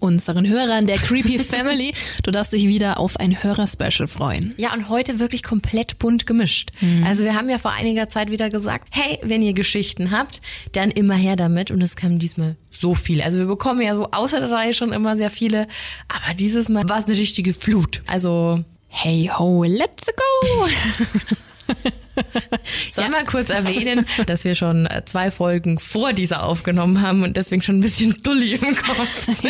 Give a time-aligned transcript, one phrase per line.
[0.00, 1.92] Unseren Hörern der Creepy Family.
[2.24, 4.54] Du darfst dich wieder auf ein Hörerspecial freuen.
[4.56, 6.70] Ja, und heute wirklich komplett bunt gemischt.
[7.04, 10.40] Also wir haben ja vor einiger Zeit wieder gesagt, hey, wenn ihr Geschichten habt,
[10.72, 11.70] dann immer her damit.
[11.70, 13.22] Und es kam diesmal so viel.
[13.22, 15.68] Also wir bekommen ja so außer der Reihe schon immer sehr viele.
[16.08, 18.02] Aber dieses Mal war es eine richtige Flut.
[18.06, 20.66] Also Hey ho, let's go!
[22.90, 27.36] Sollen wir kurz erwähnen, dass wir schon äh, zwei Folgen vor dieser aufgenommen haben und
[27.36, 29.44] deswegen schon ein bisschen dulli im Kopf sind.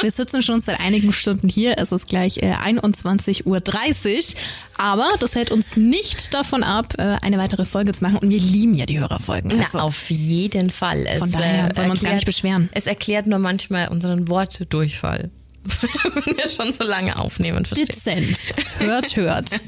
[0.00, 1.78] Wir sitzen schon seit einigen Stunden hier.
[1.78, 4.40] Es ist gleich äh, 21.30 Uhr.
[4.78, 8.16] Aber das hält uns nicht davon ab, äh, eine weitere Folge zu machen.
[8.18, 9.52] Und wir lieben ja die Hörerfolgen.
[9.54, 11.06] Na, Also, auf jeden Fall.
[11.06, 12.68] Es, Von daher wollen wir uns gar nicht beschweren.
[12.72, 15.30] Es erklärt nur manchmal unseren Wortdurchfall.
[15.64, 18.54] Wenn wir schon so lange aufnehmen, dezent.
[18.78, 19.60] Hört, hört.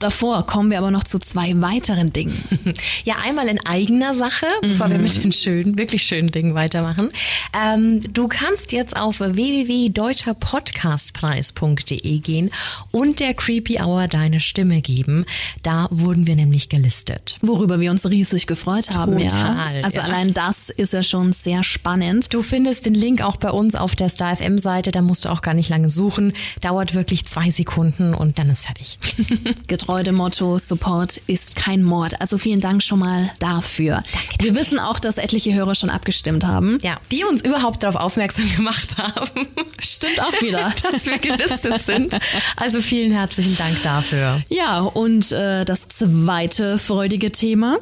[0.00, 2.42] Davor kommen wir aber noch zu zwei weiteren Dingen.
[3.04, 7.10] Ja, einmal in eigener Sache, bevor wir mit den schönen, wirklich schönen Dingen weitermachen.
[7.58, 12.50] Ähm, du kannst jetzt auf www.deutscherpodcastpreis.de gehen
[12.92, 15.24] und der Creepy Hour deine Stimme geben.
[15.62, 17.36] Da wurden wir nämlich gelistet.
[17.40, 19.18] Worüber wir uns riesig gefreut haben.
[19.18, 19.30] ja.
[19.30, 20.04] Total, Also ja.
[20.04, 22.32] allein das ist ja schon sehr spannend.
[22.34, 25.30] Du findest den Link auch bei uns auf der Star FM Seite, da musst du
[25.30, 26.34] auch gar nicht lange suchen.
[26.60, 28.98] Dauert wirklich zwei Sekunden und dann ist fertig.
[29.66, 32.20] Getreu dem Motto, Support ist kein Mord.
[32.20, 34.02] Also vielen Dank schon mal dafür.
[34.40, 36.78] Wir wissen auch, dass etliche Hörer schon abgestimmt haben.
[36.82, 39.48] Ja, die uns überhaupt darauf aufmerksam gemacht haben,
[39.80, 40.74] Stimmt auch wieder.
[40.92, 42.18] dass wir gelistet sind.
[42.56, 44.42] Also vielen herzlichen Dank dafür.
[44.48, 47.78] Ja, und äh, das zweite freudige Thema.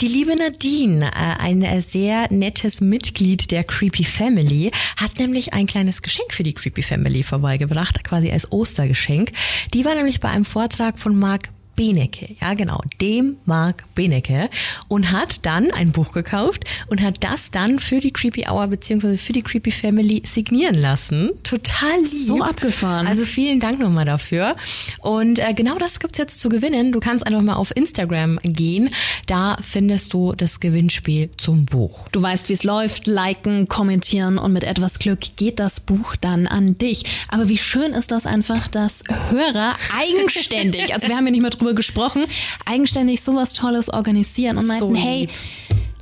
[0.00, 5.66] Die liebe Nadine, äh, ein äh, sehr nettes Mitglied der Creepy Family, hat nämlich ein
[5.66, 9.32] kleines Geschenk für die Creepy Family vorbeigebracht, quasi als Ostergeschenk.
[9.74, 14.50] Die war nämlich bei einem Vortrag von Marc Benecke, ja genau, dem Marc Benecke
[14.88, 19.16] und hat dann ein Buch gekauft und hat das dann für die Creepy Hour beziehungsweise
[19.16, 21.30] für die Creepy Family signieren lassen.
[21.42, 22.26] Total lieb.
[22.26, 23.06] So abgefahren.
[23.06, 24.56] Also vielen Dank nochmal dafür.
[25.00, 26.92] Und äh, genau das gibt's jetzt zu gewinnen.
[26.92, 28.90] Du kannst einfach mal auf Instagram gehen.
[29.26, 32.08] Da findest du das Gewinnspiel zum Buch.
[32.12, 33.06] Du weißt, wie es läuft.
[33.06, 37.04] Liken, kommentieren und mit etwas Glück geht das Buch dann an dich.
[37.28, 41.48] Aber wie schön ist das einfach, dass Hörer eigenständig, also wir haben ja nicht mehr
[41.48, 42.24] drüber gesprochen,
[42.66, 45.28] eigenständig sowas Tolles organisieren und meinten, So hey,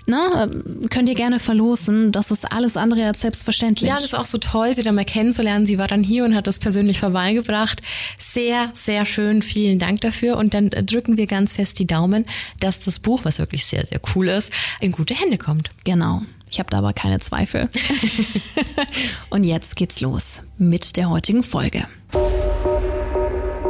[0.09, 0.49] na,
[0.89, 2.13] könnt ihr gerne verlosen.
[2.13, 3.89] Das ist alles andere als selbstverständlich.
[3.89, 5.67] Ja, das ist auch so toll, sie dann mal kennenzulernen.
[5.67, 7.83] Sie war dann hier und hat das persönlich vorbeigebracht.
[8.19, 9.43] Sehr, sehr schön.
[9.43, 10.39] Vielen Dank dafür.
[10.39, 12.25] Und dann äh, drücken wir ganz fest die Daumen,
[12.59, 14.51] dass das Buch, was wirklich sehr, sehr cool ist,
[14.81, 15.71] in gute Hände kommt.
[15.85, 16.23] Genau.
[16.51, 17.69] Ich habe da aber keine Zweifel.
[19.29, 21.85] und jetzt geht's los mit der heutigen Folge.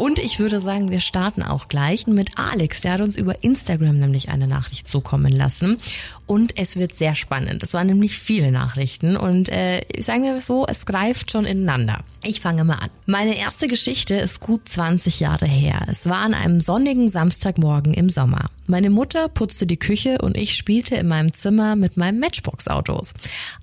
[0.00, 2.80] Und ich würde sagen, wir starten auch gleich mit Alex.
[2.80, 5.76] Der hat uns über Instagram nämlich eine Nachricht zukommen lassen.
[6.24, 7.62] Und es wird sehr spannend.
[7.62, 9.18] Es waren nämlich viele Nachrichten.
[9.18, 12.02] Und äh, sagen wir so, es greift schon ineinander.
[12.24, 12.88] Ich fange mal an.
[13.04, 15.84] Meine erste Geschichte ist gut 20 Jahre her.
[15.86, 18.46] Es war an einem sonnigen Samstagmorgen im Sommer.
[18.66, 23.12] Meine Mutter putzte die Küche und ich spielte in meinem Zimmer mit meinen Matchbox-Autos.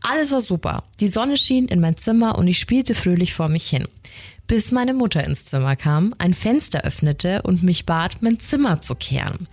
[0.01, 0.83] Alles war super.
[0.99, 3.87] Die Sonne schien in mein Zimmer und ich spielte fröhlich vor mich hin
[4.47, 8.95] bis meine Mutter ins Zimmer kam, ein Fenster öffnete und mich bat, mein Zimmer zu
[8.95, 9.47] kehren.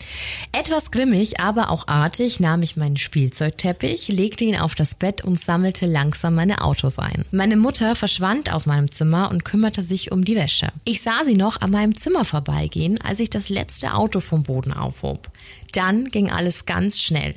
[0.53, 5.41] Etwas grimmig, aber auch artig nahm ich meinen Spielzeugteppich, legte ihn auf das Bett und
[5.41, 7.25] sammelte langsam meine Autos ein.
[7.32, 10.69] Meine Mutter verschwand aus meinem Zimmer und kümmerte sich um die Wäsche.
[10.84, 14.73] Ich sah sie noch an meinem Zimmer vorbeigehen, als ich das letzte Auto vom Boden
[14.73, 15.31] aufhob.
[15.75, 17.35] Dann ging alles ganz schnell.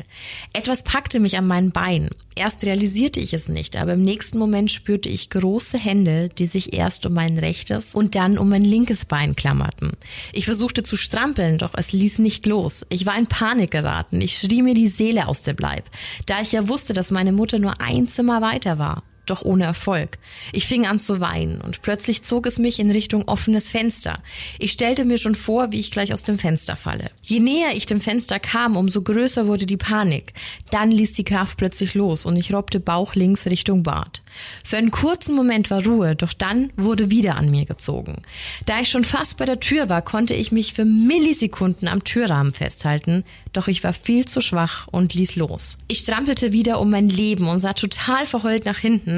[0.53, 2.11] Etwas packte mich an meinen Bein.
[2.35, 6.71] Erst realisierte ich es nicht, aber im nächsten Moment spürte ich große Hände, die sich
[6.73, 9.91] erst um mein rechtes und dann um mein linkes Bein klammerten.
[10.33, 12.85] Ich versuchte zu strampeln, doch es ließ nicht los.
[12.89, 14.21] Ich war in Panik geraten.
[14.21, 15.85] Ich schrie mir die Seele aus dem Leib,
[16.27, 19.01] da ich ja wusste, dass meine Mutter nur ein Zimmer weiter war.
[19.29, 20.17] Doch ohne Erfolg.
[20.51, 24.19] Ich fing an zu weinen und plötzlich zog es mich in Richtung offenes Fenster.
[24.59, 27.11] Ich stellte mir schon vor, wie ich gleich aus dem Fenster falle.
[27.21, 30.33] Je näher ich dem Fenster kam, umso größer wurde die Panik.
[30.71, 34.21] Dann ließ die Kraft plötzlich los und ich robbte bauchlinks Richtung Bad.
[34.63, 38.21] Für einen kurzen Moment war Ruhe, doch dann wurde wieder an mir gezogen.
[38.65, 42.53] Da ich schon fast bei der Tür war, konnte ich mich für Millisekunden am Türrahmen
[42.53, 43.23] festhalten,
[43.53, 45.77] doch ich war viel zu schwach und ließ los.
[45.87, 49.16] Ich strampelte wieder um mein Leben und sah total verheult nach hinten,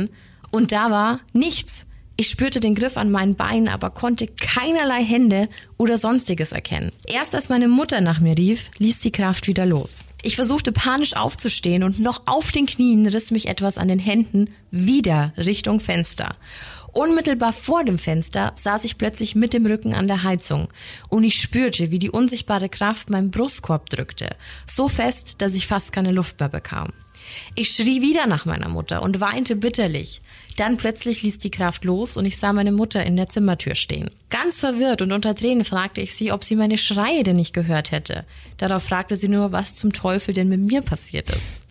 [0.52, 1.86] und da war nichts.
[2.16, 5.48] Ich spürte den Griff an meinen Beinen, aber konnte keinerlei Hände
[5.78, 6.92] oder sonstiges erkennen.
[7.06, 10.04] Erst als meine Mutter nach mir rief, ließ die Kraft wieder los.
[10.22, 14.50] Ich versuchte panisch aufzustehen und noch auf den Knien riss mich etwas an den Händen
[14.70, 16.36] wieder Richtung Fenster.
[16.92, 20.68] Unmittelbar vor dem Fenster saß ich plötzlich mit dem Rücken an der Heizung
[21.08, 24.36] und ich spürte, wie die unsichtbare Kraft meinen Brustkorb drückte,
[24.66, 26.90] so fest, dass ich fast keine Luft mehr bekam.
[27.56, 30.22] Ich schrie wieder nach meiner Mutter und weinte bitterlich.
[30.58, 34.12] Dann plötzlich ließ die Kraft los und ich sah meine Mutter in der Zimmertür stehen.
[34.30, 37.92] Ganz verwirrt und unter Tränen fragte ich sie, ob sie meine Schreie denn nicht gehört
[37.92, 38.26] hätte.
[38.58, 41.64] Darauf fragte sie nur, was zum Teufel denn mit mir passiert ist.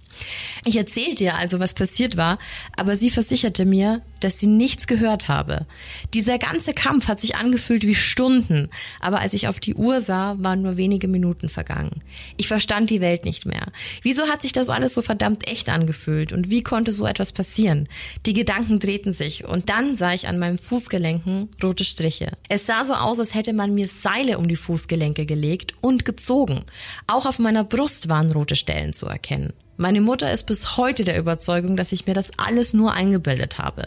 [0.65, 2.39] Ich erzählte ihr also, was passiert war,
[2.77, 5.67] aber sie versicherte mir, dass sie nichts gehört habe.
[6.15, 8.69] Dieser ganze Kampf hat sich angefühlt wie Stunden,
[9.01, 12.03] aber als ich auf die Uhr sah, waren nur wenige Minuten vergangen.
[12.37, 13.67] Ich verstand die Welt nicht mehr.
[14.03, 17.89] Wieso hat sich das alles so verdammt echt angefühlt und wie konnte so etwas passieren?
[18.27, 22.33] Die Gedanken drehten sich und dann sah ich an meinen Fußgelenken rote Striche.
[22.49, 26.65] Es sah so aus, als hätte man mir Seile um die Fußgelenke gelegt und gezogen.
[27.07, 29.53] Auch auf meiner Brust waren rote Stellen zu erkennen.
[29.81, 33.87] Meine Mutter ist bis heute der Überzeugung, dass ich mir das alles nur eingebildet habe.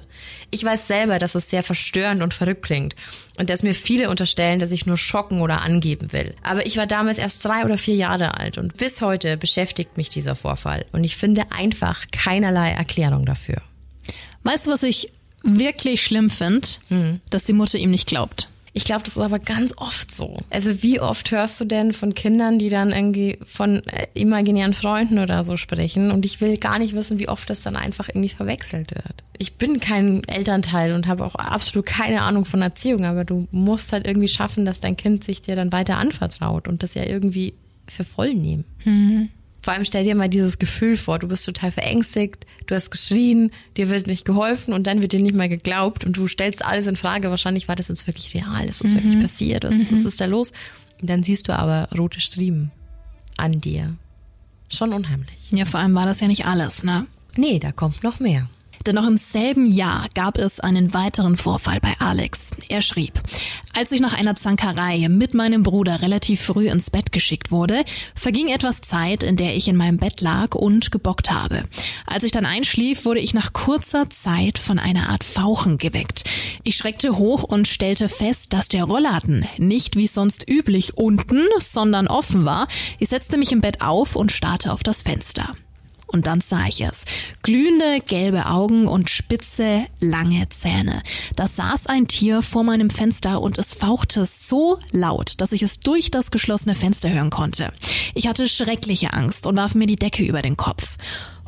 [0.49, 2.95] Ich weiß selber, dass es sehr verstörend und verrückt klingt
[3.37, 6.33] und dass mir viele unterstellen, dass ich nur schocken oder angeben will.
[6.43, 10.07] Aber ich war damals erst drei oder vier Jahre alt und bis heute beschäftigt mich
[10.07, 13.61] dieser Vorfall und ich finde einfach keinerlei Erklärung dafür.
[14.43, 15.11] Weißt du, was ich
[15.43, 16.69] wirklich schlimm finde?
[16.87, 17.19] Hm.
[17.29, 18.47] Dass die Mutter ihm nicht glaubt.
[18.73, 20.37] Ich glaube, das ist aber ganz oft so.
[20.49, 25.19] Also wie oft hörst du denn von Kindern, die dann irgendwie von äh, imaginären Freunden
[25.19, 26.09] oder so sprechen?
[26.09, 29.23] Und ich will gar nicht wissen, wie oft das dann einfach irgendwie verwechselt wird.
[29.37, 33.91] Ich bin kein Elternteil und habe auch absolut keine Ahnung von Erziehung, aber du musst
[33.91, 37.53] halt irgendwie schaffen, dass dein Kind sich dir dann weiter anvertraut und das ja irgendwie
[37.87, 38.63] für voll nehmen.
[38.85, 39.29] Mhm.
[39.61, 43.51] Vor allem stell dir mal dieses Gefühl vor, du bist total verängstigt, du hast geschrien,
[43.77, 46.87] dir wird nicht geholfen und dann wird dir nicht mal geglaubt und du stellst alles
[46.87, 47.29] in Frage.
[47.29, 48.95] Wahrscheinlich war das jetzt wirklich real, ist das mhm.
[48.95, 49.87] wirklich passiert, was, mhm.
[49.91, 50.51] was ist da los?
[50.99, 52.71] Und dann siehst du aber rote Striemen
[53.37, 53.95] an dir.
[54.69, 55.37] Schon unheimlich.
[55.51, 57.05] Ja, vor allem war das ja nicht alles, ne?
[57.35, 58.49] Nee, da kommt noch mehr.
[58.85, 62.51] Denn noch im selben Jahr gab es einen weiteren Vorfall bei Alex.
[62.69, 63.13] Er schrieb,
[63.77, 67.83] als ich nach einer Zankerei mit meinem Bruder relativ früh ins Bett geschickt wurde,
[68.15, 71.63] verging etwas Zeit, in der ich in meinem Bett lag und gebockt habe.
[72.05, 76.23] Als ich dann einschlief, wurde ich nach kurzer Zeit von einer Art Fauchen geweckt.
[76.63, 82.07] Ich schreckte hoch und stellte fest, dass der Rollladen nicht wie sonst üblich unten, sondern
[82.07, 82.67] offen war.
[82.99, 85.55] Ich setzte mich im Bett auf und starrte auf das Fenster.
[86.11, 87.05] Und dann sah ich es.
[87.41, 91.03] Glühende gelbe Augen und spitze, lange Zähne.
[91.37, 95.79] Da saß ein Tier vor meinem Fenster und es fauchte so laut, dass ich es
[95.79, 97.71] durch das geschlossene Fenster hören konnte.
[98.13, 100.97] Ich hatte schreckliche Angst und warf mir die Decke über den Kopf.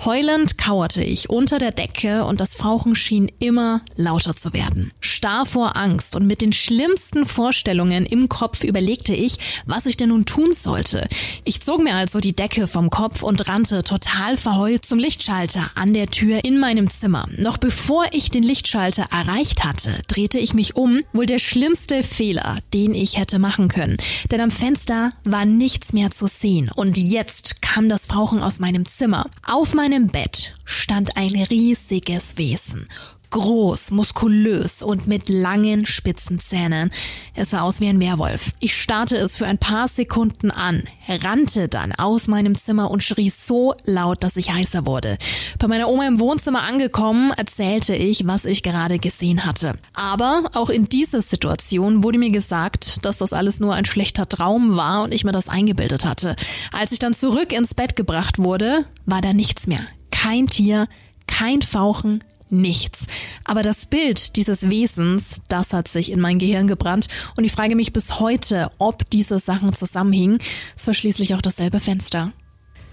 [0.05, 4.91] Heulend kauerte ich unter der Decke und das Fauchen schien immer lauter zu werden.
[4.99, 10.09] Starr vor Angst und mit den schlimmsten Vorstellungen im Kopf überlegte ich, was ich denn
[10.09, 11.07] nun tun sollte.
[11.45, 15.93] Ich zog mir also die Decke vom Kopf und rannte total verheult zum Lichtschalter an
[15.93, 17.27] der Tür in meinem Zimmer.
[17.37, 22.57] Noch bevor ich den Lichtschalter erreicht hatte, drehte ich mich um, wohl der schlimmste Fehler,
[22.73, 23.97] den ich hätte machen können.
[24.31, 28.85] Denn am Fenster war nichts mehr zu sehen und jetzt kam das Fauchen aus meinem
[28.85, 29.27] Zimmer.
[29.47, 32.87] Auf meinem Bett stand ein riesiges Wesen
[33.33, 36.91] groß, muskulös und mit langen, spitzen Zähnen.
[37.33, 38.51] Es sah aus wie ein Werwolf.
[38.59, 43.31] Ich starrte es für ein paar Sekunden an, rannte dann aus meinem Zimmer und schrie
[43.31, 45.17] so laut, dass ich heißer wurde.
[45.57, 49.73] Bei meiner Oma im Wohnzimmer angekommen, erzählte ich, was ich gerade gesehen hatte.
[49.95, 54.75] Aber auch in dieser Situation wurde mir gesagt, dass das alles nur ein schlechter Traum
[54.75, 56.35] war und ich mir das eingebildet hatte.
[56.71, 59.81] Als ich dann zurück ins Bett gebracht wurde, war da nichts mehr.
[60.11, 60.87] Kein Tier,
[61.25, 62.23] kein Fauchen,
[62.53, 63.07] nichts.
[63.43, 67.75] Aber das Bild dieses Wesens, das hat sich in mein Gehirn gebrannt und ich frage
[67.75, 70.39] mich bis heute, ob diese Sachen zusammenhingen.
[70.75, 72.31] Es war schließlich auch dasselbe Fenster.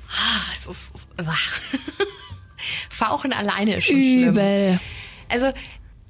[0.08, 0.92] Ah, es ist
[1.26, 1.60] wach.
[2.90, 4.32] Fauchen alleine ist schon Übel.
[4.32, 4.80] schlimm.
[5.28, 5.52] Also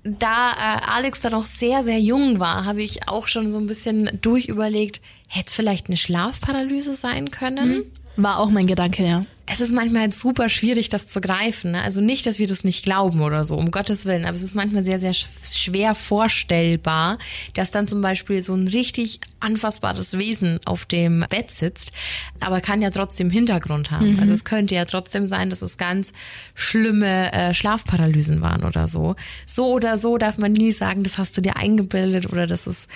[0.02, 3.66] da äh, Alex da noch sehr, sehr jung war, habe ich auch schon so ein
[3.66, 7.68] bisschen durchüberlegt, hätte es vielleicht eine Schlafparalyse sein können?
[7.68, 7.84] Mhm.
[8.16, 9.24] War auch mein Gedanke, ja.
[9.52, 11.72] Es ist manchmal halt super schwierig, das zu greifen.
[11.72, 11.82] Ne?
[11.82, 14.54] Also nicht, dass wir das nicht glauben oder so, um Gottes Willen, aber es ist
[14.54, 17.18] manchmal sehr, sehr schwer vorstellbar,
[17.54, 21.90] dass dann zum Beispiel so ein richtig anfassbares Wesen auf dem Bett sitzt,
[22.38, 24.12] aber kann ja trotzdem Hintergrund haben.
[24.12, 24.20] Mhm.
[24.20, 26.12] Also es könnte ja trotzdem sein, dass es ganz
[26.54, 29.16] schlimme äh, Schlafparalysen waren oder so.
[29.46, 32.86] So oder so darf man nie sagen, das hast du dir eingebildet oder das ist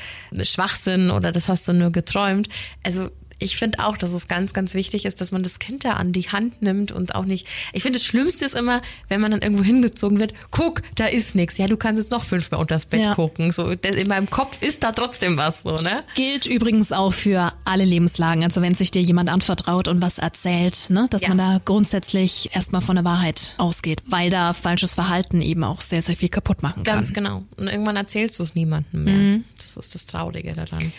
[0.42, 2.48] Schwachsinn oder das hast du nur geträumt.
[2.84, 5.94] Also ich finde auch, dass es ganz, ganz wichtig ist, dass man das Kind da
[5.94, 7.46] an die Hand nimmt und auch nicht.
[7.72, 11.34] Ich finde, das Schlimmste ist immer, wenn man dann irgendwo hingezogen wird, guck, da ist
[11.34, 11.58] nichts.
[11.58, 13.14] Ja, du kannst jetzt noch fünfmal unter das Bett ja.
[13.14, 13.50] gucken.
[13.50, 16.02] So, in meinem Kopf ist da trotzdem was, so, ne?
[16.14, 18.44] Gilt übrigens auch für alle Lebenslagen.
[18.44, 21.28] Also wenn sich dir jemand anvertraut und was erzählt, ne, dass ja.
[21.28, 26.02] man da grundsätzlich erstmal von der Wahrheit ausgeht, weil da falsches Verhalten eben auch sehr,
[26.02, 26.96] sehr viel kaputt machen kann.
[26.96, 27.44] Ganz genau.
[27.56, 29.14] Und irgendwann erzählst du es niemandem mehr.
[29.14, 29.44] Mhm.
[29.60, 30.92] Das ist das Traurige daran.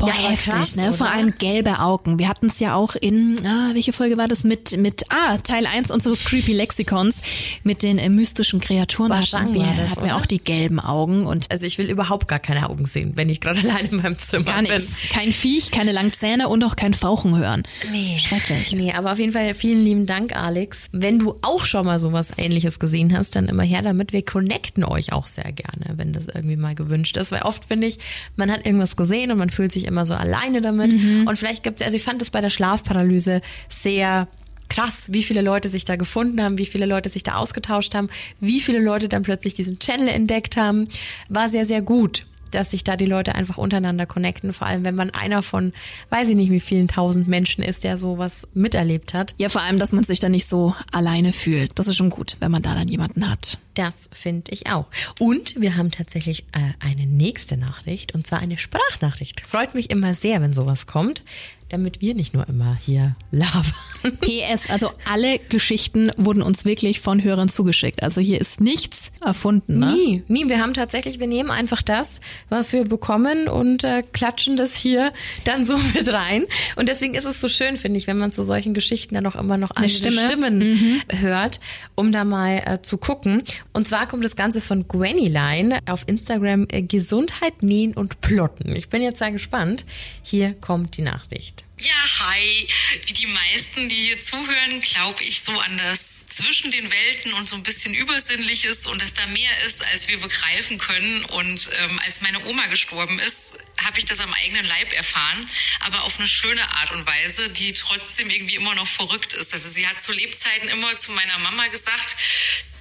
[0.00, 0.88] Boah, ja, heftig, krass, ne?
[0.88, 0.92] Oder?
[0.94, 2.18] Vor allem gelbe Augen.
[2.18, 4.44] Wir hatten es ja auch in, ah, welche Folge war das?
[4.44, 7.20] Mit, mit, ah, Teil 1 unseres Creepy Lexikons
[7.64, 9.10] mit den äh, mystischen Kreaturen.
[9.10, 11.50] Da hatten wir, das, hatten wir auch die gelben Augen und.
[11.50, 14.44] Also ich will überhaupt gar keine Augen sehen, wenn ich gerade alleine in meinem Zimmer
[14.44, 14.72] gar bin.
[14.72, 14.96] Nix.
[15.10, 17.62] Kein Viech, keine langen Zähne und auch kein Fauchen hören.
[17.92, 18.18] Nee.
[18.18, 18.72] Schrecklich.
[18.72, 20.88] Nee, aber auf jeden Fall vielen lieben Dank, Alex.
[20.92, 24.14] Wenn du auch schon mal sowas ähnliches gesehen hast, dann immer her damit.
[24.14, 27.32] Wir connecten euch auch sehr gerne, wenn das irgendwie mal gewünscht ist.
[27.32, 27.98] Weil oft finde ich,
[28.36, 30.92] man hat irgendwas gesehen und man fühlt sich immer so alleine damit.
[30.92, 31.26] Mhm.
[31.26, 34.28] Und vielleicht gibt es, also ich fand das bei der Schlafparalyse sehr
[34.68, 38.08] krass, wie viele Leute sich da gefunden haben, wie viele Leute sich da ausgetauscht haben,
[38.38, 40.88] wie viele Leute dann plötzlich diesen Channel entdeckt haben.
[41.28, 44.94] War sehr, sehr gut dass sich da die Leute einfach untereinander connecten, vor allem wenn
[44.94, 45.72] man einer von,
[46.10, 49.34] weiß ich nicht wie vielen tausend Menschen ist, der sowas miterlebt hat.
[49.38, 51.78] Ja, vor allem, dass man sich da nicht so alleine fühlt.
[51.78, 53.58] Das ist schon gut, wenn man da dann jemanden hat.
[53.80, 54.90] Das finde ich auch.
[55.18, 59.40] Und wir haben tatsächlich äh, eine nächste Nachricht und zwar eine Sprachnachricht.
[59.40, 61.24] Freut mich immer sehr, wenn sowas kommt
[61.70, 63.72] damit wir nicht nur immer hier labern.
[64.20, 68.02] PS, also alle Geschichten wurden uns wirklich von Hörern zugeschickt.
[68.02, 69.78] Also hier ist nichts erfunden.
[69.78, 69.92] Ne?
[69.92, 70.48] Nie, nie.
[70.48, 75.12] Wir haben tatsächlich, wir nehmen einfach das, was wir bekommen und äh, klatschen das hier
[75.44, 76.46] dann so mit rein.
[76.76, 79.36] Und deswegen ist es so schön, finde ich, wenn man zu solchen Geschichten dann auch
[79.36, 80.26] immer noch andere Stimme.
[80.26, 81.02] Stimmen mhm.
[81.20, 81.60] hört,
[81.94, 83.42] um da mal äh, zu gucken.
[83.72, 88.74] Und zwar kommt das Ganze von Gwenny Line auf Instagram äh, Gesundheit, Nähen und Plotten.
[88.74, 89.84] Ich bin jetzt sehr gespannt.
[90.22, 91.64] Hier kommt die Nachricht.
[91.78, 92.66] Ja, hi.
[93.06, 97.48] Wie die meisten, die hier zuhören, glaube ich so an das zwischen den Welten und
[97.48, 101.24] so ein bisschen Übersinnliches und dass da mehr ist, als wir begreifen können.
[101.24, 105.44] Und ähm, als meine Oma gestorben ist, habe ich das am eigenen Leib erfahren,
[105.80, 109.52] aber auf eine schöne Art und Weise, die trotzdem irgendwie immer noch verrückt ist.
[109.52, 112.16] Also sie hat zu Lebzeiten immer zu meiner Mama gesagt,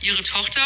[0.02, 0.62] ihre Tochter.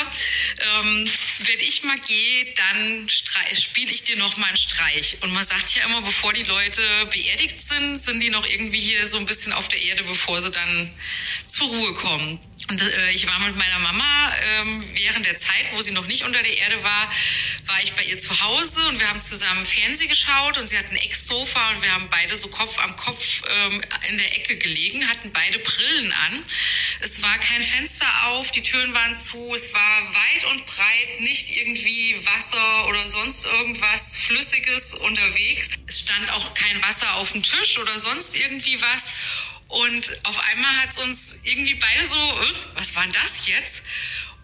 [0.76, 1.10] Ähm,
[1.40, 5.18] wenn ich mal gehe, dann spiele ich dir noch mal einen Streich.
[5.22, 9.08] Und man sagt ja immer, bevor die Leute beerdigt sind, sind die noch irgendwie hier
[9.08, 10.94] so ein bisschen auf der Erde, bevor sie dann
[11.48, 12.40] zur Ruhe kommen.
[12.70, 16.24] Und äh, ich war mit meiner Mama ähm, während der Zeit, wo sie noch nicht
[16.24, 17.12] unter der Erde war,
[17.66, 20.90] war ich bei ihr zu Hause und wir haben zusammen Fernsehen geschaut und sie hat
[20.90, 25.08] ein Ecksofa und wir haben beide so Kopf am Kopf ähm, in der Ecke gelegen,
[25.10, 26.46] hatten beide Brillen an.
[27.02, 31.50] Es war kein Fenster auf, die Türen waren zu, es war weit und breit nicht
[31.50, 35.70] irgendwie Wasser oder sonst irgendwas Flüssiges unterwegs.
[35.88, 39.12] Es stand auch kein Wasser auf dem Tisch oder sonst irgendwie was.
[39.74, 42.18] Und auf einmal hat es uns irgendwie beide so,
[42.76, 43.82] was war denn das jetzt?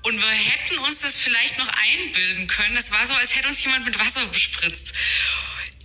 [0.02, 2.74] Und wir hätten uns das vielleicht noch einbilden können.
[2.74, 4.94] Das war so, als hätte uns jemand mit Wasser bespritzt.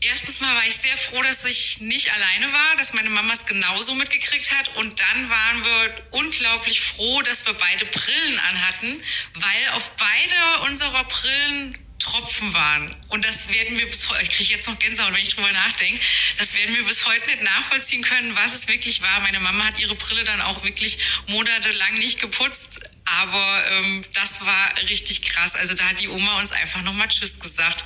[0.01, 3.45] Erstens mal war ich sehr froh, dass ich nicht alleine war, dass meine Mama es
[3.45, 4.77] genauso mitgekriegt hat.
[4.77, 9.03] Und dann waren wir unglaublich froh, dass wir beide Brillen anhatten,
[9.35, 12.95] weil auf beide unserer Brillen Tropfen waren.
[13.09, 16.01] Und das werden wir bis heute, ich kriege jetzt noch Gänsehaut, wenn ich drüber nachdenke,
[16.39, 19.21] das werden wir bis heute nicht nachvollziehen können, was es wirklich war.
[19.21, 20.99] Meine Mama hat ihre Brille dann auch wirklich
[21.29, 22.81] monatelang nicht geputzt.
[23.21, 25.55] Aber ähm, das war richtig krass.
[25.55, 27.85] Also da hat die Oma uns einfach nochmal Tschüss gesagt.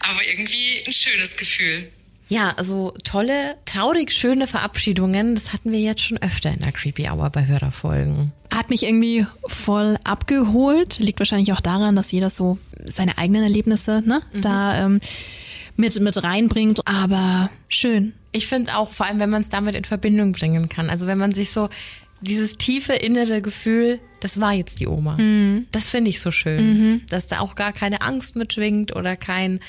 [0.00, 1.92] Aber irgendwie ein schönes Gefühl.
[2.28, 7.08] Ja, also tolle, traurig schöne Verabschiedungen, das hatten wir jetzt schon öfter in der Creepy
[7.08, 8.32] Hour bei Hörerfolgen.
[8.56, 10.98] Hat mich irgendwie voll abgeholt.
[10.98, 14.40] Liegt wahrscheinlich auch daran, dass jeder so seine eigenen Erlebnisse ne, mhm.
[14.40, 15.00] da ähm,
[15.76, 16.86] mit, mit reinbringt.
[16.86, 18.14] Aber schön.
[18.32, 20.90] Ich finde auch, vor allem, wenn man es damit in Verbindung bringen kann.
[20.90, 21.68] Also wenn man sich so
[22.22, 25.18] dieses tiefe innere Gefühl, das war jetzt die Oma.
[25.18, 25.66] Mhm.
[25.72, 27.02] Das finde ich so schön, mhm.
[27.08, 29.60] dass da auch gar keine Angst mitschwingt oder kein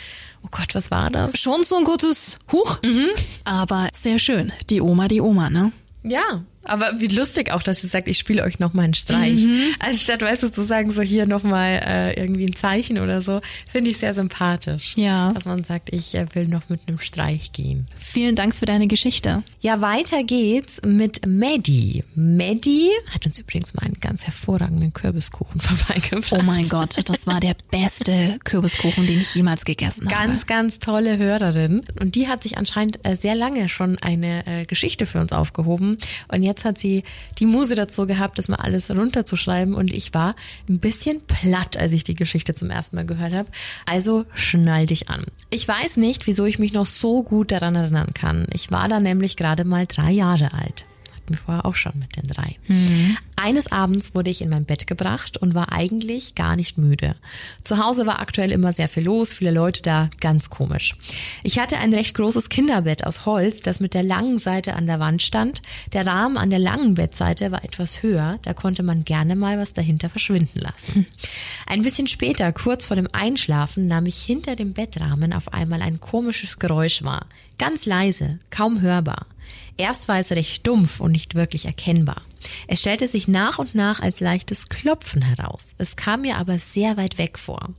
[0.44, 1.38] Oh Gott, was war das?
[1.38, 3.10] Schon so ein kurzes Huch, mhm.
[3.44, 4.54] aber sehr schön.
[4.70, 5.74] Die Oma, die Oma, ne?
[6.04, 9.44] Ja, Aber wie lustig auch, dass sie sagt, ich spiele euch noch mal einen Streich.
[9.44, 9.62] Mhm.
[9.80, 13.42] Anstatt, weißt du, zu sagen, so hier noch mal äh, irgendwie ein Zeichen oder so,
[13.72, 14.94] finde ich sehr sympathisch.
[14.96, 15.32] Ja.
[15.34, 17.88] Dass man sagt, ich äh, will noch mit einem Streich gehen.
[17.96, 19.44] Vielen Dank für deine Geschichte.
[19.62, 22.04] Ja, weiter geht's mit Maddie.
[22.16, 26.34] Maddie hat uns übrigens mal einen ganz hervorragenden Kürbiskuchen vorbeigebracht.
[26.34, 30.28] Oh mein Gott, das war der beste Kürbiskuchen, den ich jemals gegessen habe.
[30.28, 31.86] Ganz, ganz tolle Hörerin.
[32.00, 35.98] Und die hat sich anscheinend äh, sehr lange schon eine äh, Geschichte für uns aufgehoben.
[36.32, 37.04] Und jetzt hat sie
[37.40, 39.74] die Muse dazu gehabt, das mal alles runterzuschreiben.
[39.74, 40.36] Und ich war
[40.70, 43.50] ein bisschen platt, als ich die Geschichte zum ersten Mal gehört habe.
[43.86, 45.26] Also schnall dich an.
[45.50, 48.48] Ich weiß nicht, wieso ich mich noch so gut daran erinnern kann.
[48.54, 50.86] Ich war da nämlich gerade mal drei Jahre alt
[51.30, 52.56] mir vorher auch schon mit den drei.
[52.68, 53.18] Mhm.
[53.36, 57.16] Eines Abends wurde ich in mein Bett gebracht und war eigentlich gar nicht müde.
[57.64, 60.96] Zu Hause war aktuell immer sehr viel los, viele Leute da, ganz komisch.
[61.44, 65.00] Ich hatte ein recht großes Kinderbett aus Holz, das mit der langen Seite an der
[65.00, 65.62] Wand stand.
[65.94, 69.74] Der Rahmen an der langen Bettseite war etwas höher, da konnte man gerne mal was
[69.74, 71.06] dahinter verschwinden lassen.
[71.68, 76.00] Ein bisschen später, kurz vor dem Einschlafen, nahm ich hinter dem Bettrahmen auf einmal ein
[76.00, 77.28] komisches Geräusch wahr.
[77.58, 79.26] Ganz leise, kaum hörbar.
[79.78, 82.22] Erst war es recht dumpf und nicht wirklich erkennbar.
[82.68, 85.70] Es stellte sich nach und nach als leichtes Klopfen heraus.
[85.78, 87.70] Es kam mir aber sehr weit weg vor.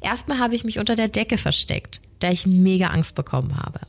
[0.00, 3.80] Erstmal habe ich mich unter der Decke versteckt, da ich mega Angst bekommen habe.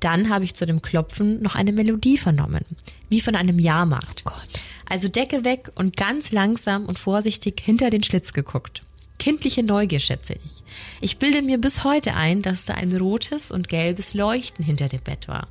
[0.00, 2.64] Dann habe ich zu dem Klopfen noch eine Melodie vernommen,
[3.10, 4.22] wie von einem Jahrmarkt.
[4.26, 4.62] Oh Gott.
[4.88, 8.82] Also Decke weg und ganz langsam und vorsichtig hinter den Schlitz geguckt.
[9.22, 10.64] Kindliche Neugier, schätze ich.
[11.00, 15.00] Ich bilde mir bis heute ein, dass da ein rotes und gelbes Leuchten hinter dem
[15.00, 15.46] Bett war.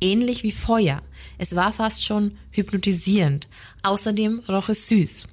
[0.00, 1.02] Ähnlich wie Feuer.
[1.36, 3.46] Es war fast schon hypnotisierend.
[3.82, 5.24] Außerdem roch es süß.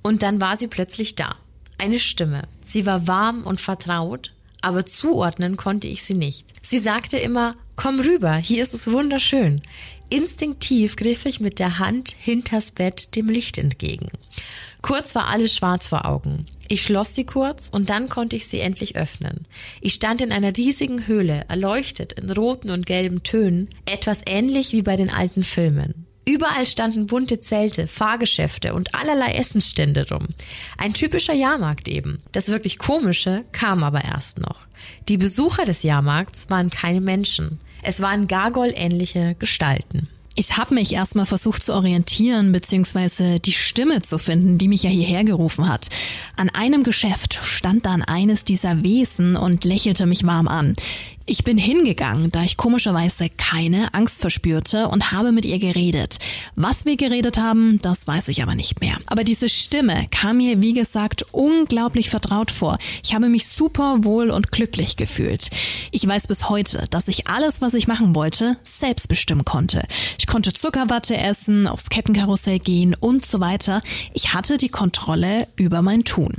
[0.00, 1.34] Und dann war sie plötzlich da.
[1.76, 2.42] Eine Stimme.
[2.64, 6.46] Sie war warm und vertraut, aber zuordnen konnte ich sie nicht.
[6.62, 9.60] Sie sagte immer, komm rüber, hier ist es wunderschön.
[10.08, 14.10] Instinktiv griff ich mit der Hand hinters Bett dem Licht entgegen.
[14.82, 16.46] Kurz war alles schwarz vor Augen.
[16.68, 19.46] Ich schloss sie kurz und dann konnte ich sie endlich öffnen.
[19.80, 24.82] Ich stand in einer riesigen Höhle, erleuchtet in roten und gelben Tönen, etwas ähnlich wie
[24.82, 26.06] bei den alten Filmen.
[26.26, 30.26] Überall standen bunte Zelte, Fahrgeschäfte und allerlei Essensstände rum.
[30.78, 32.22] Ein typischer Jahrmarkt eben.
[32.32, 34.62] Das wirklich Komische kam aber erst noch.
[35.08, 37.60] Die Besucher des Jahrmarkts waren keine Menschen.
[37.82, 40.08] Es waren Gargoyle-ähnliche Gestalten.
[40.36, 44.90] Ich habe mich erstmal versucht zu orientieren, beziehungsweise die Stimme zu finden, die mich ja
[44.90, 45.90] hierher gerufen hat.
[46.36, 50.74] An einem Geschäft stand dann eines dieser Wesen und lächelte mich warm an.
[51.26, 56.18] Ich bin hingegangen, da ich komischerweise keine Angst verspürte und habe mit ihr geredet.
[56.54, 58.98] Was wir geredet haben, das weiß ich aber nicht mehr.
[59.06, 62.76] Aber diese Stimme kam mir, wie gesagt, unglaublich vertraut vor.
[63.02, 65.48] Ich habe mich super wohl und glücklich gefühlt.
[65.92, 69.84] Ich weiß bis heute, dass ich alles, was ich machen wollte, selbst bestimmen konnte.
[70.18, 73.80] Ich konnte Zuckerwatte essen, aufs Kettenkarussell gehen und so weiter.
[74.12, 76.34] Ich hatte die Kontrolle über mein Tun.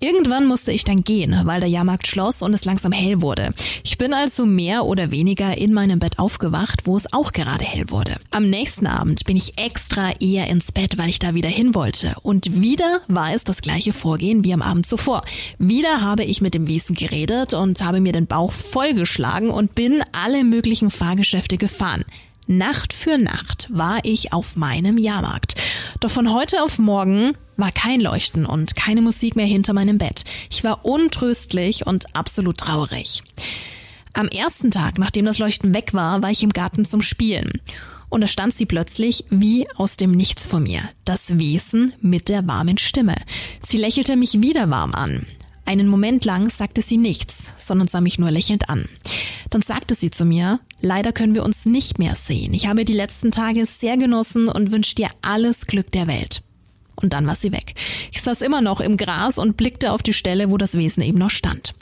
[0.00, 3.52] Irgendwann musste ich dann gehen, weil der Jahrmarkt schloss und es langsam hell wurde.
[3.82, 7.90] Ich bin also mehr oder weniger in meinem Bett aufgewacht, wo es auch gerade hell
[7.90, 8.14] wurde.
[8.30, 12.14] Am nächsten Abend bin ich extra eher ins Bett, weil ich da wieder hin wollte.
[12.22, 15.22] Und wieder war es das gleiche Vorgehen wie am Abend zuvor.
[15.58, 20.04] Wieder habe ich mit dem Wesen geredet und habe mir den Bauch vollgeschlagen und bin
[20.12, 22.04] alle möglichen Fahrgeschäfte gefahren.
[22.50, 25.54] Nacht für Nacht war ich auf meinem Jahrmarkt.
[26.00, 30.24] Doch von heute auf morgen war kein Leuchten und keine Musik mehr hinter meinem Bett.
[30.50, 33.22] Ich war untröstlich und absolut traurig.
[34.14, 37.52] Am ersten Tag, nachdem das Leuchten weg war, war ich im Garten zum Spielen.
[38.08, 40.80] Und da stand sie plötzlich wie aus dem Nichts vor mir.
[41.04, 43.16] Das Wesen mit der warmen Stimme.
[43.60, 45.26] Sie lächelte mich wieder warm an.
[45.68, 48.88] Einen Moment lang sagte sie nichts, sondern sah mich nur lächelnd an.
[49.50, 52.54] Dann sagte sie zu mir, leider können wir uns nicht mehr sehen.
[52.54, 56.40] Ich habe die letzten Tage sehr genossen und wünsche dir alles Glück der Welt.
[57.00, 57.74] Und dann war sie weg.
[58.12, 61.18] Ich saß immer noch im Gras und blickte auf die Stelle, wo das Wesen eben
[61.18, 61.74] noch stand.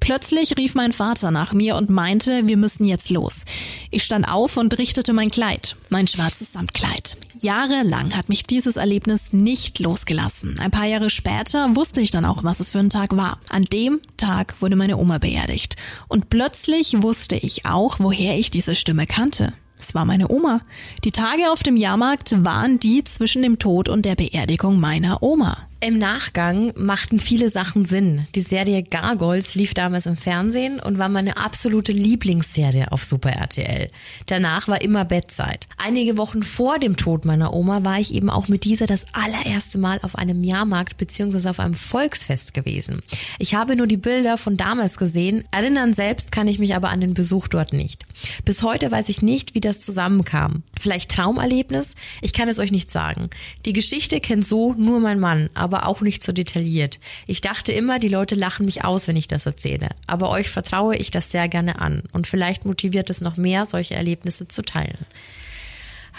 [0.00, 3.44] Plötzlich rief mein Vater nach mir und meinte, wir müssen jetzt los.
[3.90, 7.16] Ich stand auf und richtete mein Kleid, mein schwarzes Samtkleid.
[7.40, 10.58] Jahrelang hat mich dieses Erlebnis nicht losgelassen.
[10.60, 13.38] Ein paar Jahre später wusste ich dann auch, was es für ein Tag war.
[13.48, 15.76] An dem Tag wurde meine Oma beerdigt.
[16.08, 19.52] Und plötzlich wusste ich auch, woher ich diese Stimme kannte.
[19.78, 20.60] Es war meine Oma.
[21.04, 25.67] Die Tage auf dem Jahrmarkt waren die zwischen dem Tod und der Beerdigung meiner Oma.
[25.80, 28.26] Im Nachgang machten viele Sachen Sinn.
[28.34, 33.86] Die Serie Gargoyles lief damals im Fernsehen und war meine absolute Lieblingsserie auf Super RTL.
[34.26, 35.68] Danach war immer Bettzeit.
[35.76, 39.78] Einige Wochen vor dem Tod meiner Oma war ich eben auch mit dieser das allererste
[39.78, 41.48] Mal auf einem Jahrmarkt bzw.
[41.48, 43.00] auf einem Volksfest gewesen.
[43.38, 47.00] Ich habe nur die Bilder von damals gesehen, erinnern selbst kann ich mich aber an
[47.00, 48.04] den Besuch dort nicht.
[48.44, 50.64] Bis heute weiß ich nicht, wie das zusammenkam.
[50.76, 51.94] Vielleicht Traumerlebnis?
[52.20, 53.30] Ich kann es euch nicht sagen.
[53.64, 56.98] Die Geschichte kennt so nur mein Mann, aber auch nicht so detailliert.
[57.26, 59.88] Ich dachte immer, die Leute lachen mich aus, wenn ich das erzähle.
[60.06, 62.02] Aber euch vertraue ich das sehr gerne an.
[62.12, 64.98] Und vielleicht motiviert es noch mehr, solche Erlebnisse zu teilen.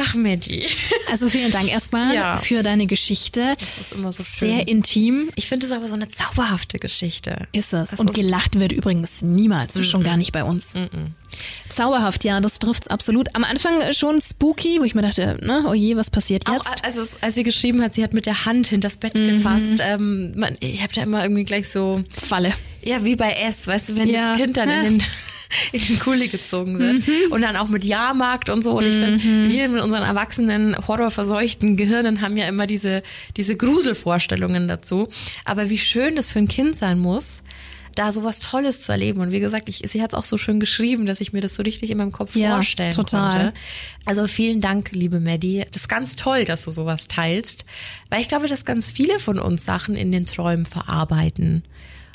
[0.01, 0.65] Ach, Maggie.
[1.11, 2.37] Also vielen Dank erstmal Ja.
[2.37, 3.53] für deine Geschichte.
[3.59, 4.49] Das ist immer so schön.
[4.55, 7.47] Sehr intim Ich finde es aber so eine zauberhafte Geschichte.
[7.51, 7.91] ist es.
[7.91, 10.75] Das Und ist- gelacht wird übrigens niemals, schon gar nicht bei uns.
[11.69, 13.35] Zauberhaft, ja, das trifft's absolut.
[13.35, 16.83] Am Anfang schon spooky, wo ich mir dachte, ne, oh je, was passiert Auch jetzt?
[16.85, 19.81] als, es, als sie geschrieben hat, sie hat mit der Hand hinters Bett gefasst.
[19.81, 22.53] Ähm, man, ich habe da immer irgendwie gleich so, Falle.
[22.81, 24.31] ja, wie bei S, weißt du, wenn Ja.
[24.31, 25.03] das Kind dann in den,
[25.71, 27.01] in den Kuli gezogen wird.
[27.31, 28.77] Und dann auch mit Jahrmarkt und so.
[28.77, 33.01] Und ich finde, wir mit unseren erwachsenen, horrorverseuchten Gehirnen haben ja immer diese,
[33.35, 35.07] diese Gruselvorstellungen dazu.
[35.45, 37.41] Aber wie schön das für ein Kind sein muss,
[37.99, 39.19] da sowas Tolles zu erleben.
[39.19, 41.55] Und wie gesagt, ich, sie hat es auch so schön geschrieben, dass ich mir das
[41.55, 43.39] so richtig in meinem Kopf Ja, vorstellen total.
[43.45, 43.53] konnte.
[44.05, 45.65] Also vielen Dank, liebe Maddie.
[45.71, 47.65] Das ist ganz toll, dass du sowas teilst,
[48.09, 51.63] weil ich glaube, dass ganz viele von uns Sachen in den Träumen verarbeiten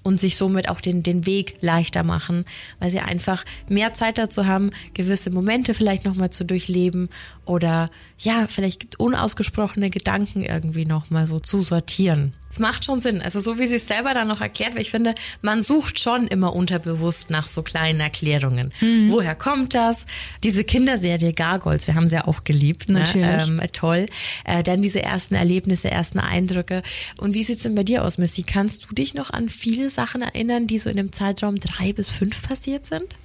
[0.02, 2.46] und sich somit auch den, den Weg leichter machen,
[2.78, 7.10] weil sie einfach mehr Zeit dazu haben, gewisse Momente vielleicht nochmal zu durchleben
[7.44, 12.32] oder ja, vielleicht unausgesprochene Gedanken irgendwie nochmal so zu sortieren.
[12.54, 13.20] Es macht schon Sinn.
[13.20, 16.28] Also so wie sie es selber dann noch erklärt, weil ich finde, man sucht schon
[16.28, 18.70] immer unterbewusst nach so kleinen Erklärungen.
[19.10, 20.06] Woher kommt das?
[20.44, 22.88] Diese Kinderserie Gargoyles, wir haben sie ja auch geliebt.
[22.88, 23.00] Ne?
[23.00, 23.48] Natürlich.
[23.48, 24.06] Ähm, toll.
[24.44, 26.84] Äh, dann diese ersten Erlebnisse, ersten Eindrücke.
[27.18, 28.44] Und wie sieht's denn bei dir aus, Missy?
[28.44, 32.10] Kannst du dich noch an viele Sachen erinnern, die so in dem Zeitraum drei bis
[32.10, 33.16] fünf passiert sind?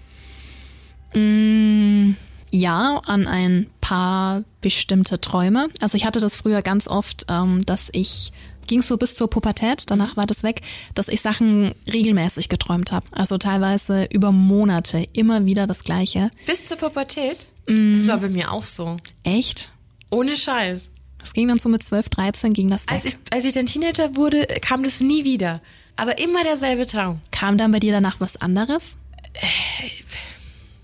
[2.51, 5.67] Ja, an ein paar bestimmte Träume.
[5.81, 8.31] Also ich hatte das früher ganz oft, ähm, dass ich
[8.69, 10.61] ging so bis zur Pubertät, danach war das weg,
[10.95, 13.05] dass ich Sachen regelmäßig geträumt habe.
[13.11, 16.31] Also teilweise über Monate immer wieder das Gleiche.
[16.45, 17.37] Bis zur Pubertät?
[17.65, 18.97] Das war bei mir auch so.
[19.23, 19.71] Echt?
[20.09, 20.89] Ohne Scheiß.
[21.17, 22.93] Das ging dann so mit 12, 13 ging das weg.
[22.93, 25.61] Als ich, als ich dann Teenager wurde, kam das nie wieder.
[25.95, 27.19] Aber immer derselbe Traum.
[27.31, 28.97] Kam dann bei dir danach was anderes?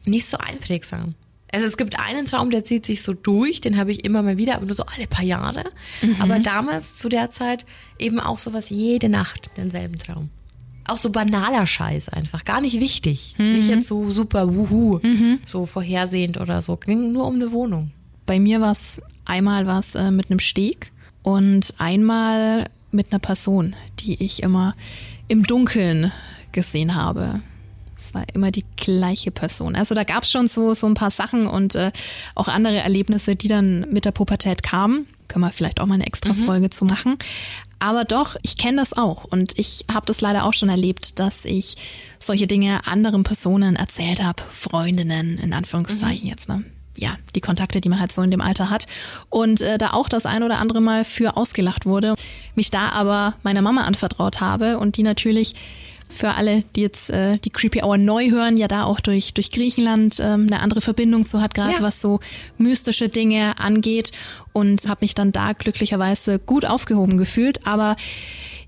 [0.04, 1.16] Nicht so einprägsam.
[1.56, 4.38] Also es gibt einen Traum, der zieht sich so durch, den habe ich immer mal
[4.38, 5.64] wieder, aber nur so alle paar Jahre.
[6.20, 7.66] Aber damals, zu der Zeit,
[7.98, 10.32] eben auch sowas jede Nacht, denselben Traum.
[10.86, 13.36] Auch so banaler Scheiß einfach, gar nicht wichtig.
[13.38, 15.00] Nicht jetzt so super wuhu,
[15.46, 16.76] so vorhersehend oder so.
[16.76, 17.92] Ging nur um eine Wohnung.
[18.26, 20.92] Bei mir war es einmal was äh, mit einem Steg
[21.24, 24.76] und einmal mit einer Person, die ich immer
[25.30, 26.12] im Dunkeln
[26.52, 27.40] gesehen habe.
[27.98, 29.76] Es war immer die gleiche Person.
[29.76, 31.92] Also da gab es schon so, so ein paar Sachen und äh,
[32.36, 35.08] auch andere Erlebnisse, die dann mit der Pubertät kamen.
[35.28, 37.18] Können wir vielleicht auch mal eine extra Folge zu machen.
[37.80, 41.46] Aber doch, ich kenne das auch und ich habe das leider auch schon erlebt, dass
[41.46, 41.76] ich
[42.20, 46.64] solche Dinge anderen Personen erzählt habe, Freundinnen in Anführungszeichen jetzt, ne?
[46.98, 48.88] ja, die Kontakte, die man halt so in dem Alter hat.
[49.30, 52.16] Und äh, da auch das ein oder andere Mal für ausgelacht wurde.
[52.56, 55.56] Mich da aber meiner Mama anvertraut habe und die natürlich
[56.10, 59.52] für alle, die jetzt äh, die Creepy Hour neu hören, ja da auch durch, durch
[59.52, 61.82] Griechenland ähm, eine andere Verbindung zu hat, gerade Ja.
[61.82, 62.20] was so
[62.58, 64.12] mystische Dinge angeht.
[64.54, 67.66] Und habe mich dann da glücklicherweise gut aufgehoben gefühlt.
[67.68, 67.96] Aber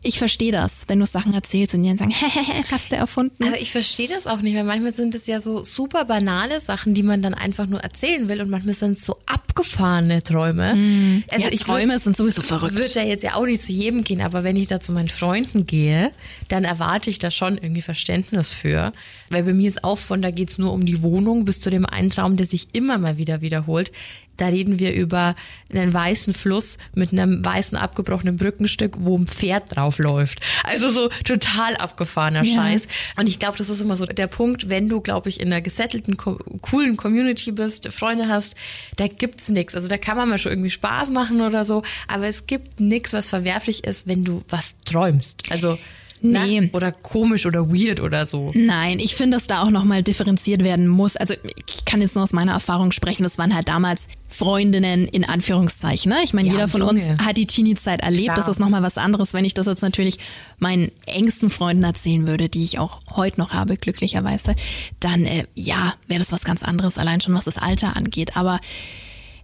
[0.03, 3.43] ich verstehe das, wenn du Sachen erzählst und die dann sagen, hehehe, hast du erfunden.
[3.43, 6.93] Aber ich verstehe das auch nicht, weil manchmal sind es ja so super banale Sachen,
[6.93, 11.23] die man dann einfach nur erzählen will und manchmal sind es so abgefahrene Träume.
[11.31, 12.75] Also ja, ich Träume sind sowieso verrückt.
[12.75, 15.09] Wird da jetzt ja auch nicht zu jedem gehen, aber wenn ich da zu meinen
[15.09, 16.11] Freunden gehe,
[16.47, 18.93] dann erwarte ich da schon irgendwie Verständnis für.
[19.29, 21.85] Weil bei mir ist auch von, da geht's nur um die Wohnung bis zu dem
[21.85, 23.91] einen Traum, der sich immer mal wieder wiederholt.
[24.37, 25.33] Da reden wir über
[25.73, 30.41] einen weißen Fluss mit einem weißen abgebrochenen Brückenstück, wo ein Pferd drauf läuft.
[30.63, 32.53] Also so total abgefahrener Ja.
[32.61, 32.87] Scheiß.
[33.19, 35.61] Und ich glaube, das ist immer so der Punkt, wenn du, glaube ich, in einer
[35.61, 38.53] gesettelten, co- coolen Community bist, Freunde hast,
[38.97, 39.73] da gibt's nix.
[39.73, 43.13] Also da kann man mal schon irgendwie Spaß machen oder so, aber es gibt nix,
[43.13, 45.51] was verwerflich ist, wenn du was träumst.
[45.51, 45.79] Also
[46.19, 46.61] Nee.
[46.61, 46.69] ne?
[46.73, 48.51] oder komisch oder weird oder so.
[48.55, 51.15] Nein, ich finde, dass da auch nochmal differenziert werden muss.
[51.15, 51.35] Also
[51.67, 56.11] ich kann jetzt nur aus meiner Erfahrung sprechen, das waren halt damals Freundinnen in Anführungszeichen.
[56.11, 56.19] Ne?
[56.23, 56.93] Ich meine, Ja, jeder von Junge.
[56.93, 58.25] uns hat die Teenie-Zeit erlebt.
[58.25, 58.35] Klar.
[58.37, 60.17] Das ist nochmal was anderes, wenn ich das jetzt natürlich
[60.59, 64.55] meinen engsten Freunden erzählen würde, die ich auch heute noch habe, glücklicherweise,
[64.99, 68.35] dann äh, ja, wäre das was ganz anderes, allein schon was das Alter angeht.
[68.35, 68.59] Aber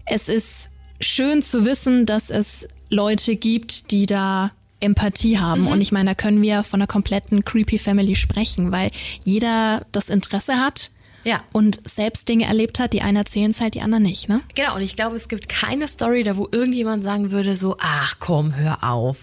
[0.05, 4.51] es ist schön zu wissen, dass es Leute gibt, die da
[4.83, 5.67] Empathie haben.
[5.67, 8.91] Und ich meine, da können wir von einer kompletten Creepy Family sprechen, weil
[9.23, 10.91] jeder das Interesse hat.
[11.23, 11.41] Ja.
[11.53, 14.41] Und selbst Dinge erlebt hat, die einen erzählen es halt, die anderen nicht, ne?
[14.55, 18.17] Genau, und ich glaube, es gibt keine Story, da wo irgendjemand sagen würde, so, ach
[18.19, 19.17] komm, hör auf.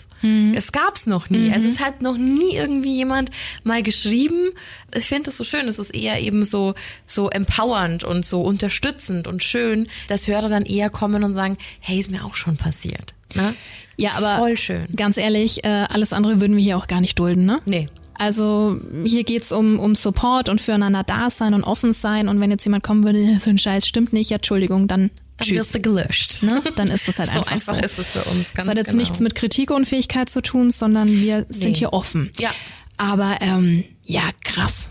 [0.55, 1.51] Es gab's noch nie.
[1.51, 3.31] Also es hat noch nie irgendwie jemand
[3.65, 4.51] mal geschrieben.
[4.95, 5.67] Ich finde das so schön.
[5.67, 6.75] Es ist eher eben so
[7.07, 11.99] so empowernd und so unterstützend und schön, dass Hörer dann eher kommen und sagen, hey,
[11.99, 13.15] ist mir auch schon passiert.
[13.35, 13.55] Ne?
[14.01, 14.87] Ja, aber voll schön.
[14.97, 17.61] ganz ehrlich, äh, alles andere würden wir hier auch gar nicht dulden, ne?
[17.67, 17.89] Nee.
[18.15, 22.29] Also hier geht's um, um Support und füreinander da sein und offen sein.
[22.29, 25.47] Und wenn jetzt jemand kommen würde, so ein Scheiß stimmt nicht, ja, Entschuldigung, dann, Dann
[25.47, 25.57] tschüss.
[25.57, 26.43] wirst du gelöscht.
[26.43, 26.63] Ne?
[26.77, 27.81] Dann ist das halt so einfach, einfach so.
[27.81, 28.53] ist es bei uns.
[28.53, 28.99] Ganz Das hat jetzt genau.
[28.99, 31.75] nichts mit Kritikunfähigkeit zu tun, sondern wir sind Nee.
[31.77, 32.31] hier offen.
[32.39, 32.51] Ja.
[32.99, 34.91] Aber ähm, ja, krass.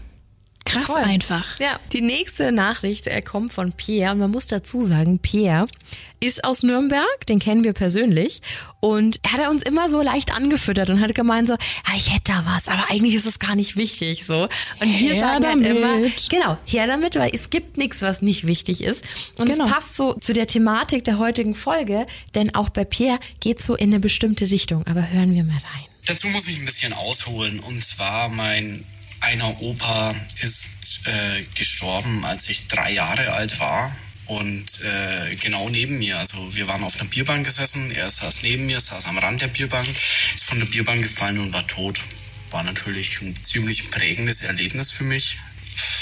[0.70, 1.02] Krass Voll.
[1.04, 1.60] einfach.
[1.60, 5.68] Ja, die nächste Nachricht äh, kommt von Pierre und man muss dazu sagen, Pierre
[6.20, 8.42] ist aus Nürnberg, den kennen wir persönlich
[8.82, 12.34] und er hat uns immer so leicht angefüttert und hat gemeint so, ja, ich hätte
[12.34, 14.44] da was, aber eigentlich ist es gar nicht wichtig so.
[14.80, 16.30] Und wir Her sagen halt immer, damit.
[16.30, 19.06] genau, her damit, weil es gibt nichts, was nicht wichtig ist
[19.38, 19.66] und Genau.
[19.66, 22.06] es passt so zu der Thematik der heutigen Folge,
[22.36, 25.86] denn auch bei Pierre geht so in eine bestimmte Richtung, aber hören wir mal rein.
[26.06, 27.60] Dazu muss ich ein bisschen ausholen.
[27.60, 28.84] Und zwar mein
[29.22, 30.68] einer Opa ist
[31.06, 33.96] äh, gestorben, als ich drei Jahre alt war.
[34.26, 38.68] Und äh, genau neben mir, also wir waren auf einer Bierbank gesessen, er saß neben
[38.68, 39.88] mir, saß am Rand der Bierbank,
[40.36, 42.00] ist von der Bierbank gefallen und war tot.
[42.52, 45.40] War natürlich ein ziemlich prägendes Erlebnis für mich.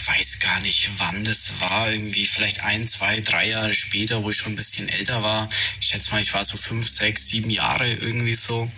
[0.08, 1.92] Weiß gar nicht, wann das war.
[1.92, 5.50] Irgendwie vielleicht ein, zwei, drei Jahre später, wo ich schon ein bisschen älter war.
[5.82, 8.72] Ich schätze mal, ich war so fünf, sechs, sieben Jahre irgendwie so.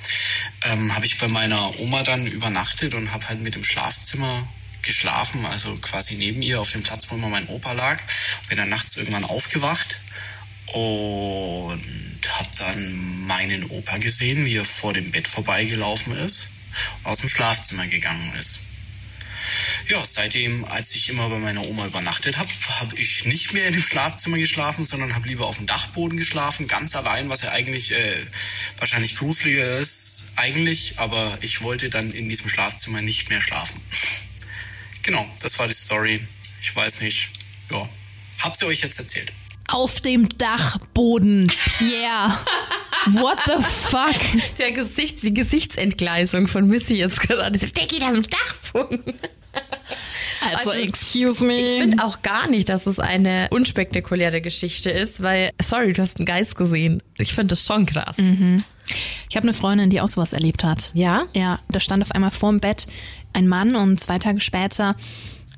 [0.63, 4.47] Ähm, habe ich bei meiner Oma dann übernachtet und habe halt mit dem Schlafzimmer
[4.81, 8.01] geschlafen, also quasi neben ihr auf dem Platz, wo immer mein Opa lag.
[8.47, 9.99] Bin dann nachts irgendwann aufgewacht
[10.67, 16.49] und habe dann meinen Opa gesehen, wie er vor dem Bett vorbeigelaufen ist
[17.03, 18.61] und aus dem Schlafzimmer gegangen ist.
[19.87, 23.73] Ja, seitdem, als ich immer bei meiner Oma übernachtet habe, habe ich nicht mehr in
[23.73, 27.91] dem Schlafzimmer geschlafen, sondern habe lieber auf dem Dachboden geschlafen, ganz allein, was ja eigentlich
[27.91, 28.25] äh,
[28.77, 33.81] wahrscheinlich gruseliger ist, eigentlich, aber ich wollte dann in diesem Schlafzimmer nicht mehr schlafen.
[35.03, 36.21] Genau, das war die Story.
[36.61, 37.29] Ich weiß nicht,
[37.71, 37.87] ja,
[38.39, 39.31] hab sie euch jetzt erzählt.
[39.67, 42.37] Auf dem Dachboden, Pierre.
[43.05, 44.57] What the fuck?
[44.57, 47.57] Der Gesicht, die Gesichtsentgleisung von Missy jetzt gerade.
[47.59, 49.13] Der geht am Dachboden.
[50.55, 51.59] Also, Also, excuse me.
[51.59, 56.17] Ich finde auch gar nicht, dass es eine unspektakuläre Geschichte ist, weil, sorry, du hast
[56.17, 57.03] einen Geist gesehen.
[57.17, 58.17] Ich finde das schon krass.
[59.29, 60.91] Ich habe eine Freundin, die auch sowas erlebt hat.
[60.93, 61.25] Ja?
[61.35, 62.87] Ja, da stand auf einmal vorm Bett
[63.33, 64.95] ein Mann und zwei Tage später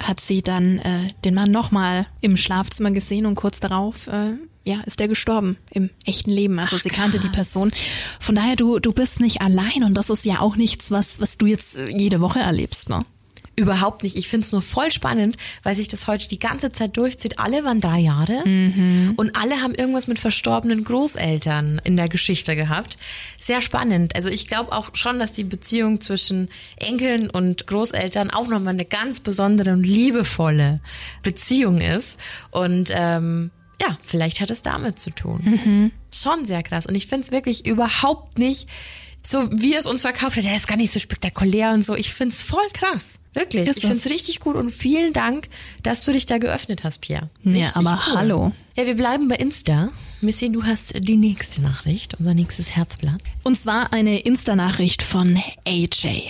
[0.04, 4.32] hat sie dann äh, den Mann nochmal im Schlafzimmer gesehen und kurz darauf äh,
[4.64, 6.60] ja, ist der gestorben im echten Leben.
[6.60, 7.72] Also sie kannte die Person.
[8.20, 11.38] Von daher, du, du bist nicht allein und das ist ja auch nichts, was, was
[11.38, 13.04] du jetzt äh, jede Woche erlebst, ne?
[13.58, 14.16] Überhaupt nicht.
[14.16, 17.38] Ich finde es nur voll spannend, weil sich das heute die ganze Zeit durchzieht.
[17.38, 18.44] Alle waren drei Jahre
[19.18, 22.98] und alle haben irgendwas mit verstorbenen Großeltern in der Geschichte gehabt.
[23.38, 24.16] Sehr spannend.
[24.16, 28.86] Also ich glaube auch schon, dass die Beziehung zwischen Enkeln und Großeltern auch nochmal eine
[28.86, 30.80] ganz besondere und liebevolle
[31.22, 32.18] Beziehung ist.
[32.52, 35.92] Und ähm, ja, vielleicht hat es damit zu tun.
[36.14, 36.86] Schon sehr krass.
[36.86, 38.70] Und ich finde es wirklich überhaupt nicht
[39.24, 40.44] so, wie es uns verkauft hat.
[40.44, 41.96] Der ist gar nicht so spektakulär und so.
[41.96, 43.20] Ich finde es voll krass.
[43.34, 43.68] Wirklich.
[43.68, 45.48] Ist ich finde es richtig gut und vielen Dank,
[45.84, 47.30] dass du dich da geöffnet hast, Pierre.
[47.44, 48.16] Ja, Richtig aber cool.
[48.18, 48.52] hallo.
[48.76, 49.90] Ja, wir bleiben bei Insta.
[50.20, 53.22] Missy, du hast die nächste Nachricht, unser nächstes Herzblatt.
[53.44, 56.28] Und zwar eine Insta-Nachricht von AJ.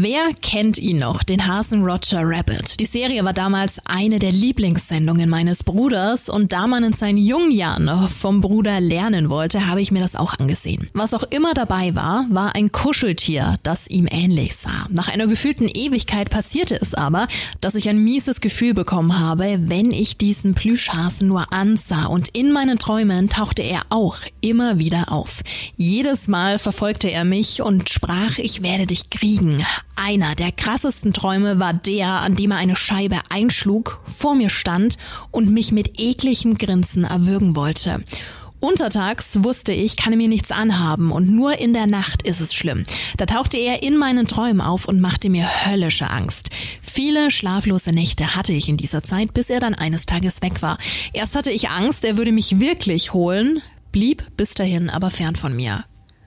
[0.00, 2.78] Wer kennt ihn noch, den Hasen Roger Rabbit?
[2.78, 7.50] Die Serie war damals eine der Lieblingssendungen meines Bruders und da man in seinen jungen
[7.50, 10.88] Jahren noch vom Bruder lernen wollte, habe ich mir das auch angesehen.
[10.92, 14.86] Was auch immer dabei war, war ein Kuscheltier, das ihm ähnlich sah.
[14.88, 17.26] Nach einer gefühlten Ewigkeit passierte es aber,
[17.60, 22.52] dass ich ein mieses Gefühl bekommen habe, wenn ich diesen Plüschhasen nur ansah und in
[22.52, 25.40] meinen Träumen tauchte er auch immer wieder auf.
[25.76, 29.64] Jedes Mal verfolgte er mich und sprach, ich werde dich kriegen.
[30.00, 34.96] Einer der krassesten Träume war der, an dem er eine Scheibe einschlug, vor mir stand
[35.32, 38.04] und mich mit ekligem Grinsen erwürgen wollte.
[38.60, 42.54] Untertags wusste ich, kann er mir nichts anhaben und nur in der Nacht ist es
[42.54, 42.84] schlimm.
[43.16, 46.50] Da tauchte er in meinen Träumen auf und machte mir höllische Angst.
[46.80, 50.78] Viele schlaflose Nächte hatte ich in dieser Zeit, bis er dann eines Tages weg war.
[51.12, 55.56] Erst hatte ich Angst, er würde mich wirklich holen, blieb bis dahin aber fern von
[55.56, 55.84] mir.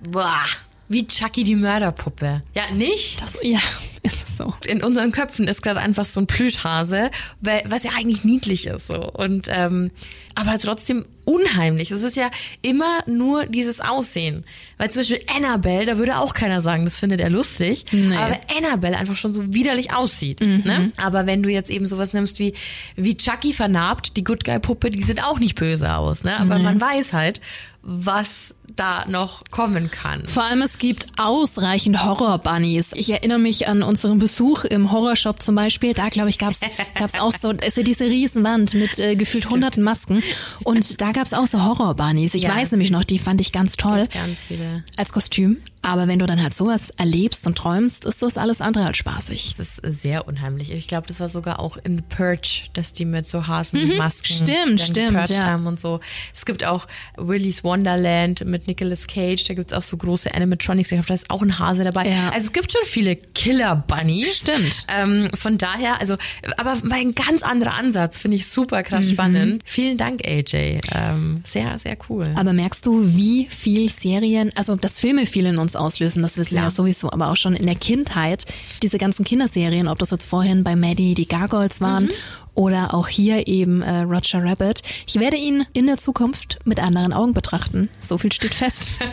[0.10, 0.46] Boah,
[0.92, 2.44] wie Chucky die Mörderpuppe.
[2.54, 3.22] Ja, nicht?
[3.22, 3.60] Das, ja,
[4.04, 4.54] ist es so.
[4.66, 8.88] in unseren Köpfen ist gerade einfach so ein Plüschhase, weil, was ja eigentlich niedlich ist
[8.88, 9.12] so.
[9.12, 9.92] Und ähm,
[10.36, 11.92] aber trotzdem unheimlich.
[11.92, 14.44] Es ist ja immer nur dieses Aussehen.
[14.78, 17.86] Weil zum Beispiel Annabelle, da würde auch keiner sagen, das findet er lustig.
[17.92, 18.16] Nee.
[18.16, 20.42] Aber Annabelle einfach schon so widerlich aussieht.
[20.42, 20.92] Ne?
[20.98, 22.54] Aber wenn du jetzt eben sowas nimmst wie,
[22.96, 26.24] wie Chucky vernarbt, die Good Guy Puppe, die sieht auch nicht böse aus.
[26.24, 26.40] Ne?
[26.40, 27.42] Aber man weiß halt,
[27.84, 30.28] was da noch kommen kann.
[30.28, 32.94] Vor allem es gibt ausreichend Horror-Bunnies.
[32.94, 35.94] Ich erinnere mich an unseren Besuch im Horrorshop zum Beispiel.
[35.94, 36.62] Da, glaube ich, gab's
[36.98, 40.24] gab's auch so, ist ja diese Riesenwand mit äh, gefühlt hunderten Masken.
[40.64, 42.34] Und da gab's auch so Horror-Bunnies.
[42.36, 42.56] Ich Ja.
[42.56, 44.08] weiß nämlich noch, die fand ich ganz toll.
[44.14, 44.84] Ganz viele.
[44.98, 45.58] Als Kostüm.
[45.84, 49.56] Aber wenn du dann halt sowas erlebst und träumst, ist das alles andere als spaßig.
[49.58, 50.72] Das ist sehr unheimlich.
[50.72, 54.50] Ich glaube, das war sogar auch in The Purge, dass die mit so Hasenmasken Stimmt,
[54.50, 55.44] dann stimmt, gepurged ja.
[55.46, 56.00] haben und so.
[56.36, 56.86] Es gibt auch
[57.18, 59.44] Willy's Wonderland mit Nicolas Cage.
[59.46, 60.92] Da gibt's auch so große Animatronics.
[60.92, 62.04] Ich glaube, da ist auch ein Hase dabei.
[62.08, 62.30] Ja.
[62.34, 64.38] Also es gibt schon viele Killer-Bunnies.
[64.38, 64.86] Stimmt.
[64.88, 66.16] Ähm, von daher, also,
[66.58, 68.20] aber ein ganz anderer Ansatz.
[68.20, 69.12] Finde ich super krass Mhm.
[69.12, 69.62] spannend.
[69.66, 70.82] Vielen Dank, AJ.
[70.94, 72.26] Ähm, sehr, sehr cool.
[72.38, 76.52] Aber merkst du, wie viel Serien, also dass Filme viel in uns auslösen, das wissen
[76.52, 76.66] wir Klar.
[76.66, 78.46] ja sowieso, aber auch schon in der Kindheit,
[78.84, 82.10] diese ganzen Kinderserien, ob das jetzt vorhin bei Maddie die Gargoyles waren
[82.56, 84.82] oder auch hier eben äh, Roger Rabbit.
[85.08, 87.90] Ich werde ihn in der Zukunft mit anderen Augen betrachten.
[88.00, 89.00] So viel steht fest.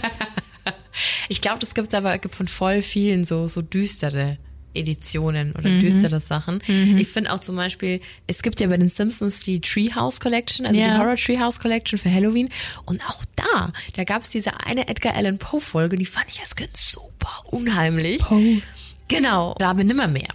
[1.28, 4.36] Ich glaube, das gibt's aber gibt von voll vielen so, so düstere
[4.74, 6.60] Editionen oder düstere Sachen.
[6.98, 10.78] Ich finde auch zum Beispiel, es gibt ja bei den Simpsons die Treehouse Collection, also
[10.78, 10.88] Ja.
[10.94, 12.48] die Horror Treehouse Collection für Halloween.
[12.84, 16.56] Und auch da, da gab's diese eine Edgar Allan Poe Folge, die fand ich als
[16.56, 18.18] Kind super unheimlich.
[18.22, 18.60] Poe.
[19.08, 20.28] Genau, da bin nimmer mehr.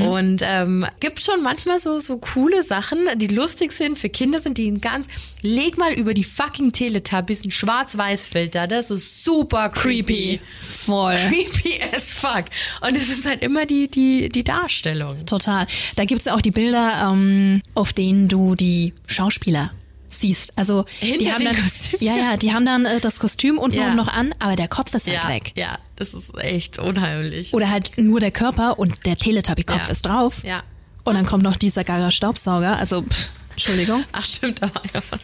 [0.00, 4.58] Und ähm, gibt schon manchmal so so coole Sachen, die lustig sind für Kinder sind,
[4.58, 5.06] die ganz
[5.42, 10.40] leg mal über die fucking Teletubbies ein Schwarz-Weiß-Filter, das ist super creepy.
[10.60, 11.16] Voll.
[11.28, 12.44] Creepy as fuck.
[12.80, 15.26] Und es ist halt immer die die die Darstellung.
[15.26, 15.66] Total.
[15.96, 19.72] Da gibt's ja auch die Bilder, ähm, auf denen du die Schauspieler
[20.08, 20.56] siehst.
[20.56, 21.56] Also die Hinter haben dem dann.
[22.00, 23.94] Ja, ja, die haben dann äh, das Kostüm unten Ja.
[23.94, 25.52] noch an, aber der Kopf ist halt Ja, weg.
[25.56, 27.52] ja, das ist echt unheimlich.
[27.54, 29.90] Oder halt nur der Körper und der Teletubby-Kopf Ja.
[29.90, 30.42] ist drauf.
[30.44, 30.62] Ja.
[31.04, 32.76] Und dann kommt noch dieser gaga Staubsauger.
[32.78, 34.02] Also, pff, Entschuldigung.
[34.12, 35.20] Ach stimmt, da war ja was.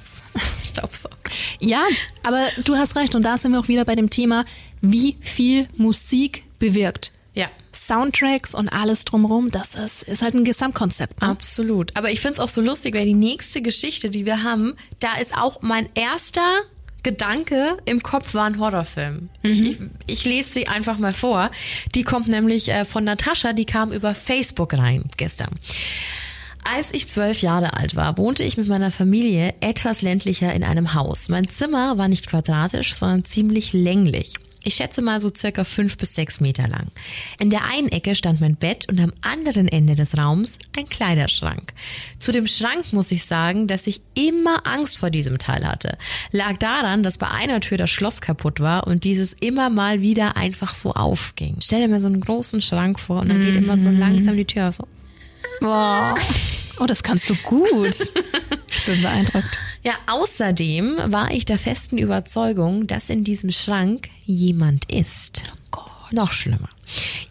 [0.68, 1.16] Staubsauger.
[1.58, 1.82] Ja,
[2.22, 3.14] aber du hast recht.
[3.14, 4.44] Und da sind wir auch wieder bei dem Thema,
[4.82, 7.12] wie viel Musik bewirkt.
[7.34, 7.48] Ja.
[7.72, 11.20] Soundtracks und alles drumherum, das ist, ist halt ein Gesamtkonzept.
[11.22, 11.28] Ne?
[11.28, 11.96] Absolut.
[11.96, 15.36] Aber ich find's auch so lustig, weil die nächste Geschichte, die wir haben, da ist
[15.36, 16.62] auch mein erster
[17.02, 19.30] Gedanke im Kopf war ein Horrorfilm.
[19.42, 21.50] Ich, ich, ich lese sie einfach mal vor.
[21.94, 25.58] Die kommt nämlich äh, von Natascha, die kam über Facebook rein gestern.
[26.62, 30.92] Als ich zwölf Jahre alt war, wohnte ich mit meiner Familie etwas ländlicher in einem
[30.92, 31.30] Haus.
[31.30, 34.34] Mein Zimmer war nicht quadratisch, sondern ziemlich länglich.
[34.62, 36.88] Ich schätze mal so circa fünf bis sechs Meter lang.
[37.38, 41.72] In der einen Ecke stand mein Bett und am anderen Ende des Raums ein Kleiderschrank.
[42.18, 45.96] Zu dem Schrank muss ich sagen, dass ich immer Angst vor diesem Teil hatte.
[46.30, 50.36] Lag daran, dass bei einer Tür das Schloss kaputt war und dieses immer mal wieder
[50.36, 51.56] einfach so aufging.
[51.60, 54.44] Stell dir mal so einen großen Schrank vor und dann geht immer so langsam die
[54.44, 54.86] Tür auf, so.
[55.60, 56.14] Boah.
[56.80, 57.94] Oh, das kannst du gut.
[58.72, 59.58] Ich bin beeindruckt.
[59.82, 65.42] Ja, außerdem war ich der festen Überzeugung, dass in diesem Schrank jemand ist.
[66.12, 66.68] Noch schlimmer.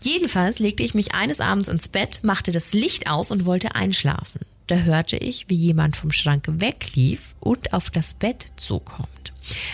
[0.03, 4.41] Jedenfalls legte ich mich eines Abends ins Bett, machte das Licht aus und wollte einschlafen.
[4.67, 9.07] Da hörte ich, wie jemand vom Schrank weglief und auf das Bett zukommt.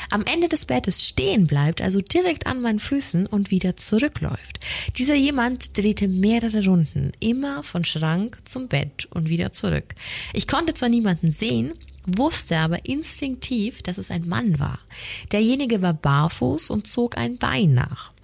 [0.10, 4.60] Am Ende des Bettes stehen bleibt, also direkt an meinen Füßen und wieder zurückläuft.
[4.98, 9.96] Dieser jemand drehte mehrere Runden, immer von Schrank zum Bett und wieder zurück.
[10.34, 11.74] Ich konnte zwar niemanden sehen,
[12.06, 14.80] wusste aber instinktiv, dass es ein Mann war.
[15.32, 18.15] Derjenige war barfuß und zog ein Bein nach.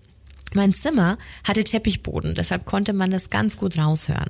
[0.54, 4.30] Mein Zimmer hatte Teppichboden, deshalb konnte man das ganz gut raushören.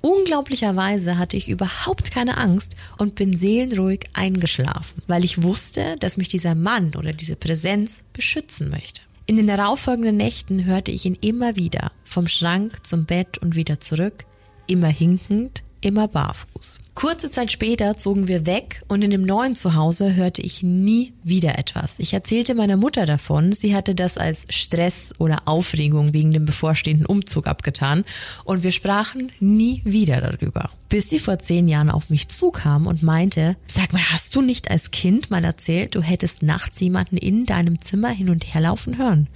[0.00, 6.28] Unglaublicherweise hatte ich überhaupt keine Angst und bin seelenruhig eingeschlafen, weil ich wusste, dass mich
[6.28, 9.02] dieser Mann oder diese Präsenz beschützen möchte.
[9.26, 13.80] In den darauffolgenden Nächten hörte ich ihn immer wieder, vom Schrank zum Bett und wieder
[13.80, 14.24] zurück,
[14.68, 16.80] immer hinkend, immer barfuß.
[16.96, 21.58] Kurze Zeit später zogen wir weg und in dem neuen Zuhause hörte ich nie wieder
[21.58, 21.94] etwas.
[21.98, 27.06] Ich erzählte meiner Mutter davon, sie hatte das als Stress oder Aufregung wegen dem bevorstehenden
[27.06, 28.04] Umzug abgetan
[28.44, 30.70] und wir sprachen nie wieder darüber.
[30.88, 34.70] Bis sie vor zehn Jahren auf mich zukam und meinte, sag mal, hast du nicht
[34.70, 38.98] als Kind mal erzählt, du hättest nachts jemanden in deinem Zimmer hin und her laufen
[38.98, 39.28] hören?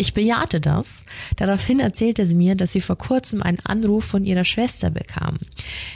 [0.00, 1.04] Ich bejahte das.
[1.36, 5.36] Daraufhin erzählte sie mir, dass sie vor kurzem einen Anruf von ihrer Schwester bekam.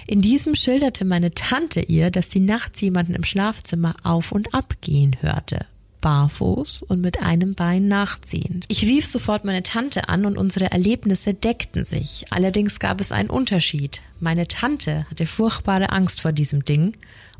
[0.07, 4.75] In diesem schilderte meine Tante ihr, dass sie nachts jemanden im Schlafzimmer auf und ab
[4.83, 5.65] gehen hörte.
[6.03, 8.67] Barfuß und mit einem Bein nachziehend.
[8.69, 12.27] Ich rief sofort meine Tante an und unsere Erlebnisse deckten sich.
[12.29, 14.03] Allerdings gab es einen Unterschied.
[14.21, 16.93] Meine Tante hatte furchtbare Angst vor diesem Ding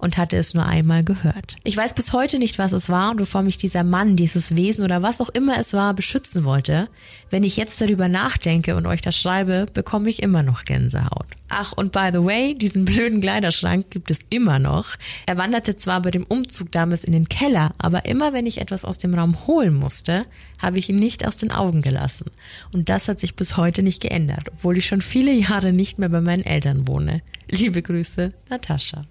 [0.05, 1.57] und hatte es nur einmal gehört.
[1.65, 4.85] Ich weiß bis heute nicht, was es war und wovor mich dieser Mann, dieses Wesen
[4.85, 6.89] oder was auch immer es war, beschützen wollte.
[7.31, 11.27] Wenn ich jetzt darüber nachdenke und euch das schreibe, bekomme ich immer noch Gänsehaut.
[11.49, 14.97] Ach, und by the way, diesen blöden Kleiderschrank gibt es immer noch.
[15.25, 18.85] Er wanderte zwar bei dem Umzug damals in den Keller, aber immer wenn ich etwas
[18.85, 20.27] aus dem Raum holen musste,
[20.59, 22.31] habe ich ihn nicht aus den Augen gelassen.
[22.73, 26.11] Und das hat sich bis heute nicht geändert, obwohl ich schon viele Jahre nicht mehr
[26.11, 27.23] bei meinen Eltern wohne.
[27.49, 29.07] Liebe Grüße, Natascha.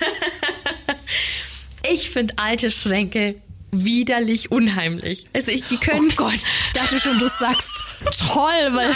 [1.90, 3.36] ich finde alte Schränke
[3.72, 5.26] widerlich unheimlich.
[5.32, 6.08] Also ich, die können.
[6.12, 6.34] Oh Gott,
[6.66, 7.84] ich dachte schon, du sagst
[8.32, 8.92] toll, weil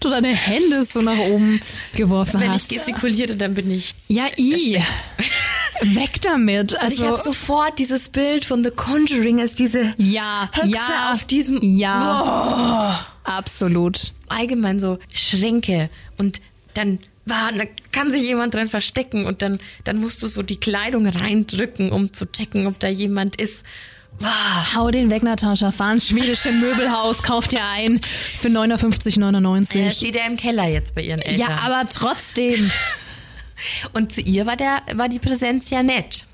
[0.00, 1.60] du deine Hände so nach oben
[1.94, 2.72] geworfen Wenn hast.
[2.72, 3.94] ich gestikulierte, dann bin ich.
[4.08, 4.78] ja, i.
[5.82, 6.76] Weg damit.
[6.78, 11.12] Also ich Also, habe sofort dieses Bild von The Conjuring als diese ja, Hexe ja,
[11.12, 14.12] auf diesem ja, absolut.
[14.28, 16.42] allgemein so Schränke und
[16.74, 16.98] dann
[17.30, 21.06] war, da kann sich jemand drin verstecken und dann, dann musst du so die Kleidung
[21.06, 23.64] reindrücken, um zu checken, ob da jemand ist.
[24.18, 24.74] Wow.
[24.76, 25.72] Hau den weg, Natascha.
[25.72, 28.00] Fahr ins schwedische Möbelhaus, kauf dir ein
[28.36, 29.72] für 59,99.
[29.74, 31.48] Der steht ja im Keller jetzt bei ihren Eltern.
[31.48, 32.70] Ja, aber trotzdem.
[33.92, 36.24] und zu ihr war der, war die Präsenz ja nett.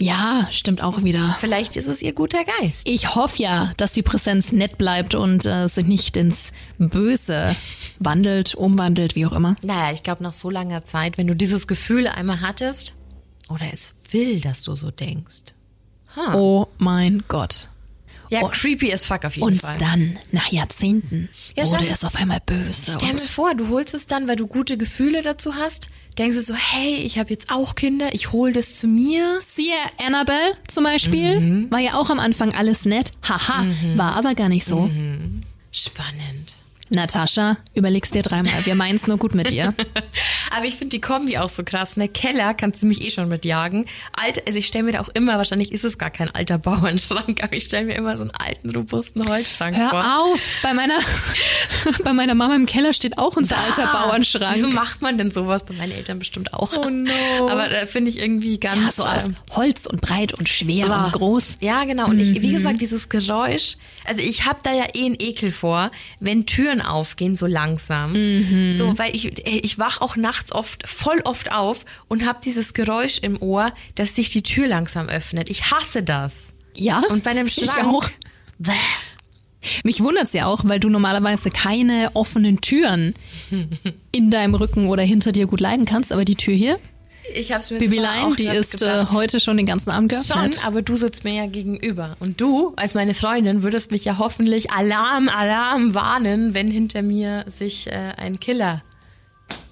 [0.00, 1.36] Ja, stimmt auch wieder.
[1.40, 2.88] Vielleicht ist es ihr guter Geist.
[2.88, 7.54] Ich hoffe ja, dass die Präsenz nett bleibt und äh, sich nicht ins Böse
[7.98, 9.56] wandelt, umwandelt, wie auch immer.
[9.62, 12.94] Naja, ich glaube, nach so langer Zeit, wenn du dieses Gefühl einmal hattest,
[13.50, 15.42] oder es will, dass du so denkst.
[16.34, 17.68] Oh mein Gott.
[18.30, 19.76] Ja, Und- creepy as fuck auf jeden Und Fall.
[19.78, 22.92] dann, nach Jahrzehnten, Ja, wurde es auf einmal böse.
[22.96, 25.88] Stell mir Und vor, du holst es dann, weil du gute Gefühle dazu hast,
[26.18, 29.38] denkst du so, hey, ich habe jetzt auch Kinder, ich hol das zu mir.
[29.40, 31.70] siehe Annabelle zum Beispiel, Mhm.
[31.70, 33.12] war ja auch am Anfang alles nett.
[33.28, 34.82] Haha, war aber gar nicht so.
[34.82, 35.42] Mhm.
[35.72, 36.56] Spannend.
[36.90, 38.64] Natascha, überleg's dir dreimal.
[38.66, 39.74] Wir meinen's nur gut mit dir.
[40.50, 41.96] Aber ich finde die Kombi auch so krass.
[41.96, 43.86] Ne, Keller kannst du mich eh schon mitjagen.
[44.20, 47.42] Alter, also ich stelle mir da auch immer, wahrscheinlich ist es gar kein alter Bauernschrank,
[47.44, 49.92] aber ich stelle mir immer so einen alten, robusten Holzschrank vor.
[49.92, 50.58] Hör auf!
[50.64, 50.98] Bei meiner,
[52.04, 54.56] bei meiner Mama im Keller steht auch unser alter Ah, Bauernschrank.
[54.56, 55.64] Wieso macht man denn sowas?
[55.64, 56.76] Bei meinen Eltern bestimmt auch.
[56.76, 57.48] Oh no.
[57.48, 58.80] Aber da finde ich irgendwie ganz.
[58.84, 61.04] Ja, so aus ähm, Holz und breit und schwer Ah.
[61.06, 61.58] und groß.
[61.60, 62.06] Ja, genau.
[62.08, 62.42] Und ich, Mhm.
[62.42, 66.79] wie gesagt, dieses Geräusch, also ich habe da ja eh einen Ekel vor, wenn Türen
[66.82, 68.12] aufgehen so langsam.
[68.12, 68.72] Mhm.
[68.74, 73.18] So, weil ich, ich wach auch nachts oft, voll oft auf und habe dieses Geräusch
[73.18, 75.50] im Ohr, dass sich die Tür langsam öffnet.
[75.50, 76.52] Ich hasse das.
[76.74, 77.02] Ja.
[77.08, 77.86] Und bei einem Ich Schrank.
[77.86, 78.08] auch.
[78.58, 78.72] Bäh.
[79.84, 83.14] Mich wundert's ja auch, weil du normalerweise keine offenen Türen
[84.12, 86.78] in deinem Rücken oder hinter dir gut leiden kannst, aber die Tür hier,
[87.34, 89.12] Ich hab's mir Bibilein, die ist äh, gedacht.
[89.12, 90.64] heute schon den ganzen Abend Schon, geöffnet.
[90.64, 92.16] aber du sitzt mir ja gegenüber.
[92.18, 97.44] Und du, als meine Freundin, würdest mich ja hoffentlich Alarm, Alarm warnen, wenn hinter mir
[97.46, 98.82] sich äh, ein Killer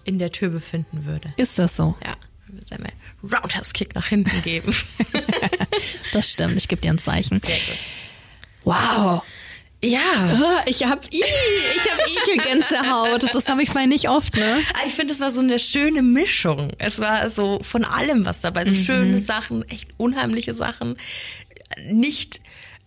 [0.05, 1.33] in der Tür befinden würde.
[1.37, 1.97] Ist das so?
[2.05, 2.15] Ja,
[2.47, 2.93] würde es einmal
[3.23, 4.75] Roundhouse-Kick nach hinten geben.
[6.13, 7.39] Das stimmt, ich gebe dir ein Zeichen.
[7.41, 7.77] Sehr gut.
[8.65, 9.23] Wow.
[9.81, 13.33] Ja, Ah, Ich hab, ich hab Ekelgänsehaut.
[13.35, 14.59] Das habe ich vorhin nicht oft, ne?
[14.75, 16.73] Ah, ich finde, es war so eine schöne Mischung.
[16.79, 18.65] Es war so von allem was dabei.
[18.65, 20.97] So schöne Sachen, echt unheimliche Sachen.
[21.91, 22.41] Nicht,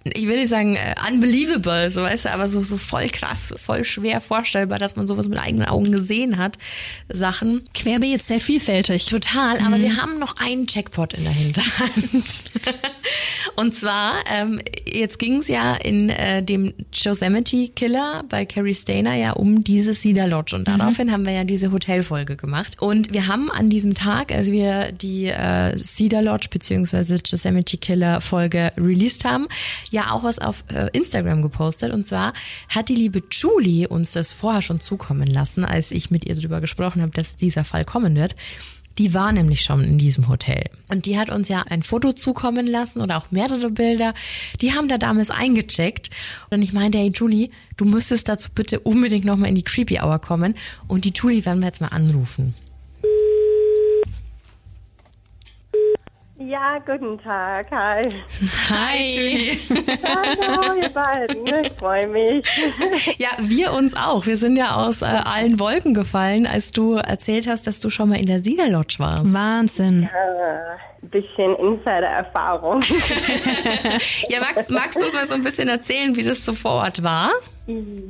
[0.04, 3.84] ich will nicht sagen äh, unbelievable, so weißt du, aber so, so voll krass, voll
[3.84, 6.58] schwer vorstellbar, dass man sowas mit eigenen Augen gesehen hat.
[7.10, 7.62] Sachen.
[7.74, 9.06] Querbeet sehr vielfältig.
[9.06, 12.44] Total, aber wir haben noch einen Jackpot in der Hinterhand.
[13.56, 19.16] Und zwar, ähm, jetzt ging es ja in äh, dem Yosemite Killer bei Carrie Stainer
[19.16, 22.82] ja um diese Cedar Lodge und daraufhin haben wir ja diese Hotelfolge gemacht.
[22.82, 28.22] Und wir haben an diesem Tag, als wir die äh, Cedar Lodge beziehungsweise Yosemite Killer
[28.22, 29.48] Folge released haben,
[29.92, 31.92] ja auch was auf äh, Instagram gepostet.
[31.94, 32.34] Und zwar
[32.70, 36.62] hat die liebe Julie uns das vorher schon zukommen lassen, als ich mit ihr darüber
[36.62, 38.36] gesprochen habe, dass dieser Fall kommen wird.
[38.98, 40.66] Die war nämlich schon in diesem Hotel.
[40.90, 44.14] Und die hat uns ja ein Foto zukommen lassen oder auch mehrere Bilder.
[44.60, 46.10] Die haben da damals eingecheckt.
[46.50, 50.20] Und ich meinte, hey Julie, du müsstest dazu bitte unbedingt nochmal in die Creepy Hour
[50.20, 50.56] kommen.
[50.88, 52.54] Und die Julie werden wir jetzt mal anrufen.
[56.48, 57.70] Ja, guten Tag.
[57.72, 58.02] Hi.
[58.70, 59.60] Hi.
[60.04, 61.46] Hallo, ihr beiden.
[61.66, 62.46] Ich freue mich.
[63.20, 64.26] Ja, wir uns auch.
[64.26, 68.10] Wir sind ja aus äh, allen Wolken gefallen, als du erzählt hast, dass du schon
[68.10, 69.32] mal in der Sieger Lodge warst.
[69.34, 70.10] Wahnsinn.
[71.04, 72.82] Ein bisschen Insider-Erfahrung.
[74.30, 77.04] Ja, magst, magst du uns mal so ein bisschen erzählen, wie das so vor Ort
[77.04, 77.32] war?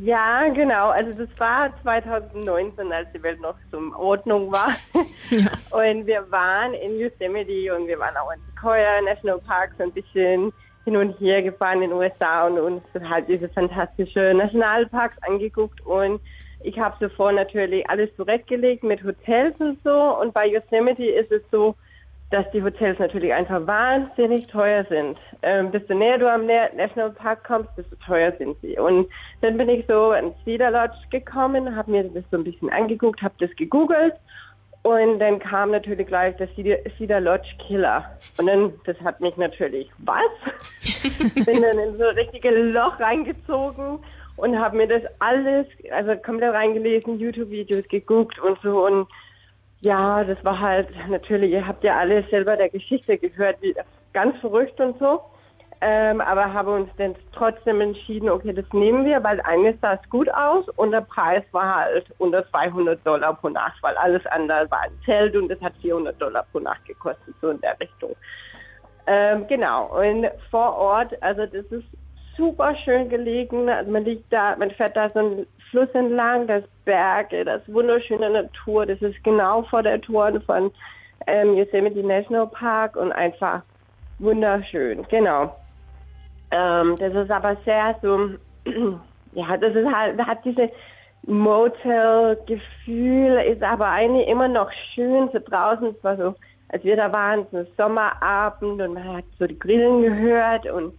[0.03, 0.89] Ja, genau.
[0.89, 4.75] Also das war 2019, als die Welt noch zum Ordnung war.
[5.71, 9.91] Und wir waren in Yosemite und wir waren auch in Sequoia National Park so ein
[9.91, 10.53] bisschen
[10.85, 15.79] hin und her gefahren in den USA und uns halt diese fantastische Nationalparks angeguckt.
[15.85, 16.19] Und
[16.63, 20.17] ich habe zuvor natürlich alles zurechtgelegt mit Hotels und so.
[20.19, 21.75] Und bei Yosemite ist es so,
[22.32, 25.17] dass die Hotels natürlich einfach wahnsinnig teuer sind.
[25.41, 28.79] Ähm, desto näher du am Nationalpark kommst, desto teuer sind sie.
[28.79, 29.07] Und
[29.41, 33.21] dann bin ich so ins Cedar Lodge gekommen, habe mir das so ein bisschen angeguckt,
[33.21, 34.13] habe das gegoogelt
[34.84, 38.17] und dann kam natürlich gleich der Cedar Lodge Killer.
[38.38, 40.23] Und dann, das hat mich natürlich, was?
[41.45, 43.99] bin dann in so ein richtiges Loch reingezogen
[44.38, 49.07] und habe mir das alles, also komplett reingelesen, YouTube-Videos geguckt und so und
[49.82, 53.75] ja, das war halt natürlich, ihr habt ja alle selber der Geschichte gehört, wie
[54.13, 55.21] ganz verrückt und so.
[55.84, 60.09] Ähm, aber haben uns dann trotzdem entschieden, okay, das nehmen wir, weil eines sah es
[60.11, 64.69] gut aus und der Preis war halt unter 200 Dollar pro Nacht, weil alles andere
[64.69, 68.15] war ein Zelt und das hat 400 Dollar pro Nacht gekostet, so in der Richtung.
[69.07, 71.88] Ähm, genau, und vor Ort, also das ist
[72.41, 76.63] super schön gelegen, also man liegt da, man fährt da so ein Fluss entlang, das
[76.85, 78.87] Berge, das wunderschöne Natur.
[78.87, 80.71] Das ist genau vor der Tour von
[81.27, 83.61] ähm, Yosemite National Park und einfach
[84.17, 85.05] wunderschön.
[85.09, 85.55] Genau.
[86.49, 88.31] Ähm, das ist aber sehr so,
[89.33, 90.71] ja, das ist halt, hat diese
[91.27, 95.95] Motel-Gefühl, ist aber eigentlich immer noch schön so draußen.
[95.95, 96.33] Es war so,
[96.69, 100.95] als wir da waren, so Sommerabend und man hat so die Grillen gehört und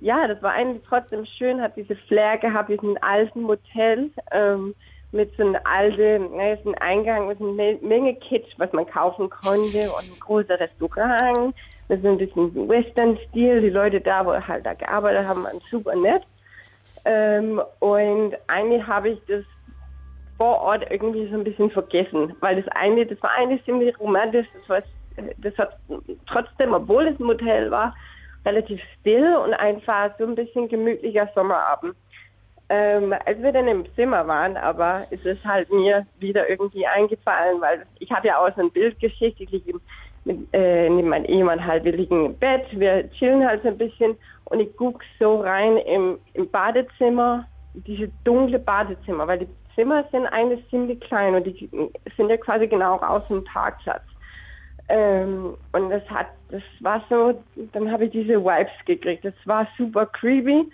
[0.00, 4.74] ja, das war eigentlich trotzdem schön, hat diese Flair gehabt, diesen alten Motel ähm,
[5.12, 9.30] mit so einem alten, ne, so einem Eingang mit einer Menge Kitsch, was man kaufen
[9.30, 11.54] konnte und ein großes Restaurant
[11.88, 13.60] mit so ein bisschen Western-Stil.
[13.60, 16.22] Die Leute da, wo halt da gearbeitet haben, waren super nett.
[17.04, 19.44] Ähm, und eigentlich habe ich das
[20.36, 24.46] vor Ort irgendwie so ein bisschen vergessen, weil das eine, das war eigentlich ziemlich romantisch,
[24.58, 24.82] das, war,
[25.38, 25.78] das hat
[26.26, 27.94] trotzdem, obwohl es ein Motel war,
[28.44, 31.94] relativ still und einfach so ein bisschen gemütlicher Sommerabend.
[32.70, 37.60] Ähm, als wir dann im Zimmer waren, aber ist es halt mir wieder irgendwie eingefallen,
[37.60, 39.78] weil ich habe ja auch so ein Bild geschickt, ich liege
[40.24, 44.16] mit, äh, meinem Ehemann halt, wir liegen im Bett, wir chillen halt so ein bisschen
[44.46, 50.26] und ich gucke so rein im, im Badezimmer, diese dunkle Badezimmer, weil die Zimmer sind
[50.26, 51.68] eigentlich ziemlich klein und die
[52.16, 54.04] sind ja quasi genau aus dem Parkplatz.
[54.88, 59.24] Ähm, und das hat, das war so, dann habe ich diese Vibes gekriegt.
[59.24, 60.70] Das war super creepy,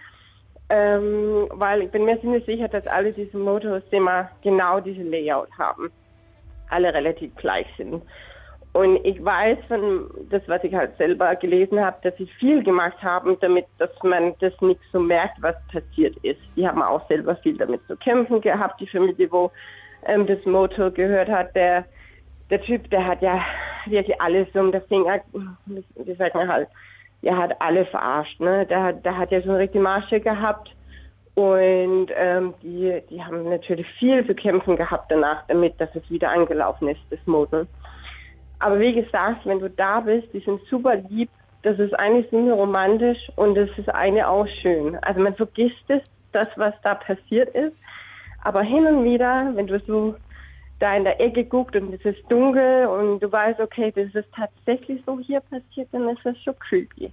[0.70, 5.50] ähm, weil ich bin mir ziemlich sicher, dass alle diese Motors immer genau diese Layout
[5.58, 5.90] haben.
[6.70, 8.02] Alle relativ gleich sind.
[8.72, 13.02] Und ich weiß von das, was ich halt selber gelesen habe, dass sie viel gemacht
[13.02, 16.40] haben, damit, dass man das nicht so merkt, was passiert ist.
[16.54, 18.80] Die haben auch selber viel damit zu kämpfen gehabt.
[18.80, 19.50] Die Familie, wo
[20.06, 21.84] ähm, das Motor gehört hat, der
[22.50, 23.40] der Typ, der hat ja
[23.86, 25.20] wirklich alles um den Finger,
[25.66, 26.68] wie sagt man halt,
[27.22, 28.66] der hat alle verarscht, ne?
[28.66, 30.74] Der hat, der hat ja so eine richtige Masche gehabt
[31.34, 36.30] und ähm, die, die haben natürlich viel zu kämpfen gehabt danach, damit, dass es wieder
[36.30, 37.66] angelaufen ist, das Motor.
[38.58, 41.30] Aber wie gesagt, wenn du da bist, die sind super lieb,
[41.62, 44.96] das ist eigentlich ziemlich romantisch und das ist eine auch schön.
[45.02, 47.76] Also man vergisst es, das, was da passiert ist,
[48.42, 50.14] aber hin und wieder, wenn du so
[50.80, 54.28] da in der Ecke guckt und es ist dunkel und du weißt, okay, das ist
[54.34, 57.12] tatsächlich so hier passiert, dann ist das schon creepy.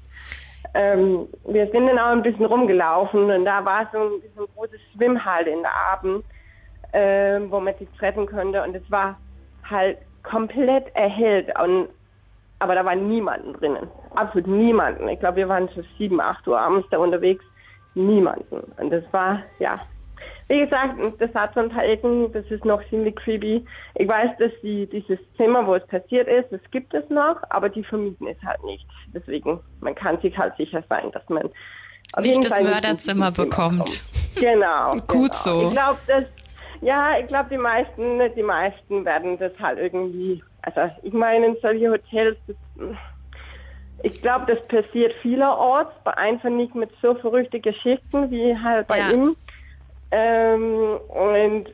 [0.73, 4.47] Ähm, wir sind dann auch ein bisschen rumgelaufen und da war so ein, so ein
[4.55, 6.23] großes Schwimmhalle in der Abend,
[6.93, 9.19] äh, wo man sich treffen konnte und es war
[9.69, 11.89] halt komplett erhellt und
[12.59, 13.87] aber da war niemanden drinnen.
[14.15, 15.07] Absolut niemanden.
[15.09, 17.45] Ich glaube, wir waren so sieben, acht Uhr abends da unterwegs.
[17.93, 18.59] Niemanden.
[18.77, 19.79] Und das war, ja,
[20.47, 21.29] wie gesagt, das
[21.77, 23.65] Ecken, das ist noch ziemlich creepy.
[23.95, 27.69] Ich weiß, dass die, dieses Zimmer, wo es passiert ist, das gibt es noch, aber
[27.69, 28.85] die vermieten es halt nicht.
[29.13, 31.49] Deswegen, man kann sich halt sicher sein, dass man
[32.21, 34.03] nicht das Fall Mörderzimmer bekommt.
[34.35, 34.93] Genau.
[35.07, 35.33] Gut genau.
[35.33, 35.61] so.
[35.63, 36.25] Ich glaube, dass
[36.81, 41.57] ja, ich glaube, die meisten, die meisten werden das halt irgendwie, also ich meine, in
[41.61, 42.55] solche Hotels, das,
[44.03, 49.09] ich glaube, das passiert vielerorts, einfach nicht mit so verrückten Geschichten wie halt bei ja.
[49.09, 49.35] ihm.
[50.11, 51.69] Ähm, und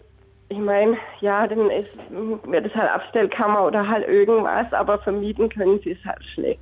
[0.50, 5.80] ich meine, ja, dann ist, wird es halt Abstellkammer oder halt irgendwas, aber vermieten können
[5.84, 6.62] sie es halt schlecht.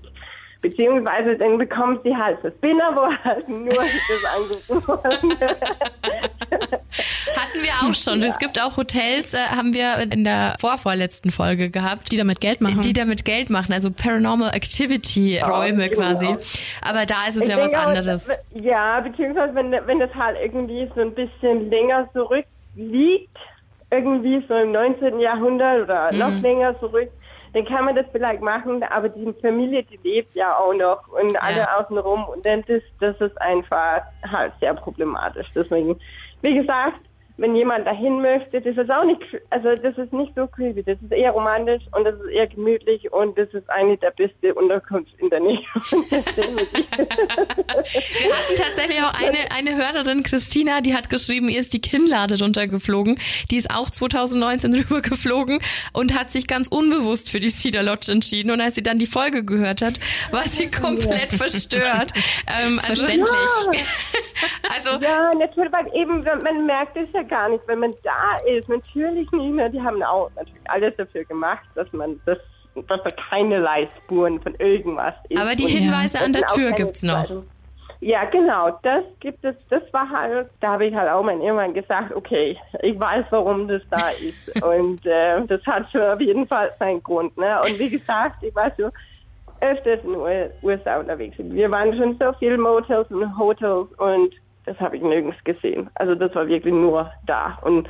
[0.62, 5.00] Beziehungsweise dann bekommt sie halt das Spinner, wo halt nur das angerufen
[6.52, 8.22] Hatten wir auch schon.
[8.22, 8.28] Ja.
[8.28, 12.12] Es gibt auch Hotels, äh, haben wir in der vorvorletzten Folge gehabt.
[12.12, 12.82] Die damit Geld machen.
[12.82, 16.28] Die damit Geld machen, also Paranormal Activity Räume oh, quasi.
[16.28, 16.40] Genau.
[16.82, 18.30] Aber da ist es ich ja was anderes.
[18.30, 23.38] Auch, ja, beziehungsweise wenn, wenn das halt irgendwie so ein bisschen länger zurückliegt,
[23.90, 25.20] irgendwie so im 19.
[25.20, 26.20] Jahrhundert oder mhm.
[26.20, 27.10] noch länger zurück,
[27.54, 31.42] dann kann man das vielleicht machen, aber die Familie, die lebt ja auch noch und
[31.42, 31.78] alle ja.
[31.78, 35.48] außenrum und dann das, das ist einfach halt sehr problematisch.
[35.54, 36.00] Deswegen,
[36.42, 37.00] wie gesagt,
[37.38, 40.98] wenn jemand dahin möchte, das ist auch nicht, also das ist nicht so creepy, das
[41.02, 45.14] ist eher romantisch und das ist eher gemütlich und das ist eine der beste Unterkunft
[45.18, 45.60] in der Nähe.
[48.22, 52.40] Wir hatten tatsächlich auch eine, eine Hörerin, Christina, die hat geschrieben, ihr ist die Kinnlade
[52.40, 53.20] runtergeflogen.
[53.50, 55.60] Die ist auch 2019 rübergeflogen
[55.94, 58.52] und hat sich ganz unbewusst für die Cedar Lodge entschieden.
[58.52, 60.00] Und als sie dann die Folge gehört hat,
[60.32, 62.14] war sie komplett verstört.
[62.48, 63.30] Ähm, also, Verständlich.
[63.72, 63.80] Ja.
[64.76, 68.70] also, ja, natürlich, weil eben, man merkt es ja gar nicht, wenn man da ist.
[68.70, 69.70] Natürlich nicht mehr.
[69.70, 72.38] Die haben auch natürlich alles dafür gemacht, dass man das
[72.88, 75.42] dass da keinerlei Spuren von irgendwas ist.
[75.42, 76.24] Aber die Hinweise ja.
[76.24, 77.44] an der Tür gibt's noch.
[78.00, 81.74] Ja, genau, das gibt es, das war halt, da habe ich halt auch mein irgendwann
[81.74, 84.64] gesagt, okay, ich weiß, warum das da ist.
[84.64, 87.38] und äh, das hat schon auf jeden Fall seinen Grund.
[87.38, 87.60] Ne?
[87.62, 88.90] Und wie gesagt, ich war so
[89.60, 91.36] öfters in den USA unterwegs.
[91.38, 94.34] Wir waren schon so viele Motels und Hotels und
[94.66, 95.90] das habe ich nirgends gesehen.
[95.96, 97.58] Also das war wirklich nur da.
[97.64, 97.88] Und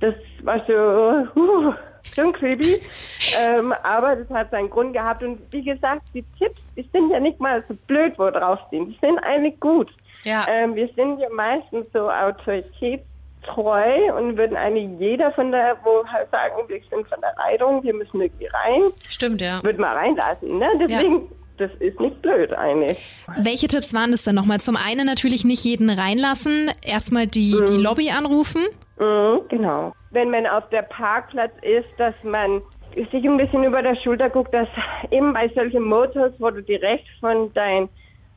[0.00, 1.72] das war so, uh,
[2.14, 2.80] schon creepy.
[3.38, 5.22] ähm, aber das hat seinen Grund gehabt.
[5.22, 8.90] Und wie gesagt, die Tipps, die sind ja nicht mal so blöd, wo draufstehen.
[8.90, 9.90] Die sind eigentlich gut.
[10.24, 10.46] Ja.
[10.48, 16.30] Ähm, wir sind ja meistens so autoritätstreu und würden eigentlich jeder von der, wo halt
[16.30, 18.82] sagen, wir sind von der Leitung, wir müssen irgendwie rein.
[19.08, 19.62] Stimmt, ja.
[19.62, 20.58] Wird mal reinlassen.
[20.58, 20.68] Ne?
[20.78, 21.22] Deswegen.
[21.22, 21.28] Ja
[21.58, 23.02] das ist nicht blöd eigentlich.
[23.36, 24.60] Welche Tipps waren es denn nochmal?
[24.60, 27.66] Zum einen natürlich nicht jeden reinlassen, erstmal die, mhm.
[27.66, 28.62] die Lobby anrufen.
[28.98, 29.92] Mhm, genau.
[30.10, 32.62] Wenn man auf der Parkplatz ist, dass man
[32.94, 34.68] sich ein bisschen über der Schulter guckt, dass
[35.10, 37.88] eben bei solchen Motors, wo du direkt von dein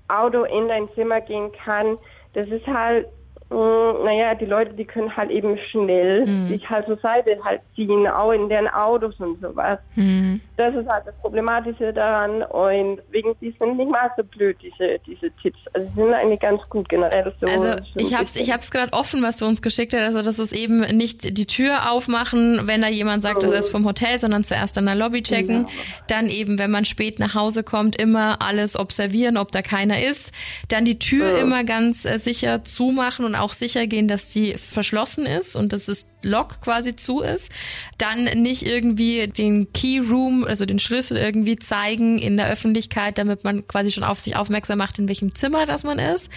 [0.08, 1.98] Auto in dein Zimmer gehen kann,
[2.34, 3.08] das ist halt
[3.50, 6.50] naja, die Leute, die können halt eben schnell mhm.
[6.50, 9.78] sich halt zur Seite halt ziehen, auch in deren Autos und sowas.
[9.96, 10.42] Mhm.
[10.58, 14.98] Das ist halt das Problematische daran und wegen die sind nicht mal so blöd, diese,
[15.06, 15.60] diese Tipps.
[15.74, 17.48] Also sie sind eigentlich ganz gut generell so.
[17.48, 20.04] Also so ich hab's, ich hab's gerade offen, was du uns geschickt hast.
[20.04, 23.52] Also das ist eben nicht die Tür aufmachen, wenn da jemand sagt, mhm.
[23.52, 25.64] das ist vom Hotel, sondern zuerst an der Lobby checken.
[25.64, 25.70] Genau.
[26.08, 30.32] Dann eben, wenn man spät nach Hause kommt, immer alles observieren, ob da keiner ist.
[30.70, 35.26] Dann die Tür immer ganz äh, sicher zumachen und auch sicher gehen, dass sie verschlossen
[35.26, 37.52] ist und dass das Lock quasi zu ist.
[37.98, 43.44] Dann nicht irgendwie den Key Room, also den Schlüssel irgendwie zeigen in der Öffentlichkeit, damit
[43.44, 46.30] man quasi schon auf sich aufmerksam macht, in welchem Zimmer das man ist.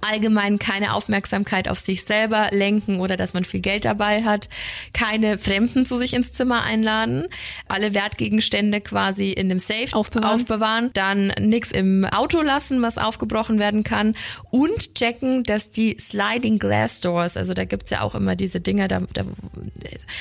[0.00, 4.48] Allgemein keine Aufmerksamkeit auf sich selber lenken oder dass man viel Geld dabei hat.
[4.92, 7.26] Keine Fremden zu sich ins Zimmer einladen.
[7.68, 10.34] Alle Wertgegenstände quasi in dem Safe aufbewahren.
[10.34, 10.90] aufbewahren.
[10.92, 14.14] Dann nichts im Auto lassen, was aufgebrochen werden kann.
[14.50, 18.60] Und checken, dass die Sliding Sliding Glass Doors, also da gibt's ja auch immer diese
[18.60, 19.22] Dinger, da, da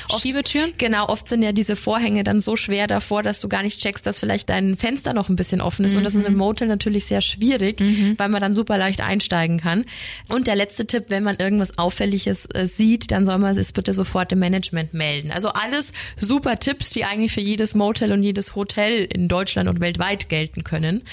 [0.09, 0.74] oft, Schiebetüren?
[0.78, 4.05] Genau, oft sind ja diese Vorhänge dann so schwer davor, dass du gar nicht checkst,
[4.05, 5.93] dass vielleicht dein Fenster noch ein bisschen offen ist.
[5.93, 5.97] Mhm.
[5.99, 6.39] Und das ist im mhm.
[6.39, 8.16] Motel natürlich sehr schwierig, mhm.
[8.18, 9.86] weil man dann super leicht einsteigen kann.
[10.30, 13.93] Und der letzte Tipp, wenn man irgendwas Auffälliges äh, sieht, dann soll man es bitte
[13.93, 15.32] sofort dem Management melden.
[15.32, 19.80] Also alles super Tipps, die eigentlich für jedes Motel und jedes Hotel in Deutschland und
[19.80, 21.03] weltweit gelten können.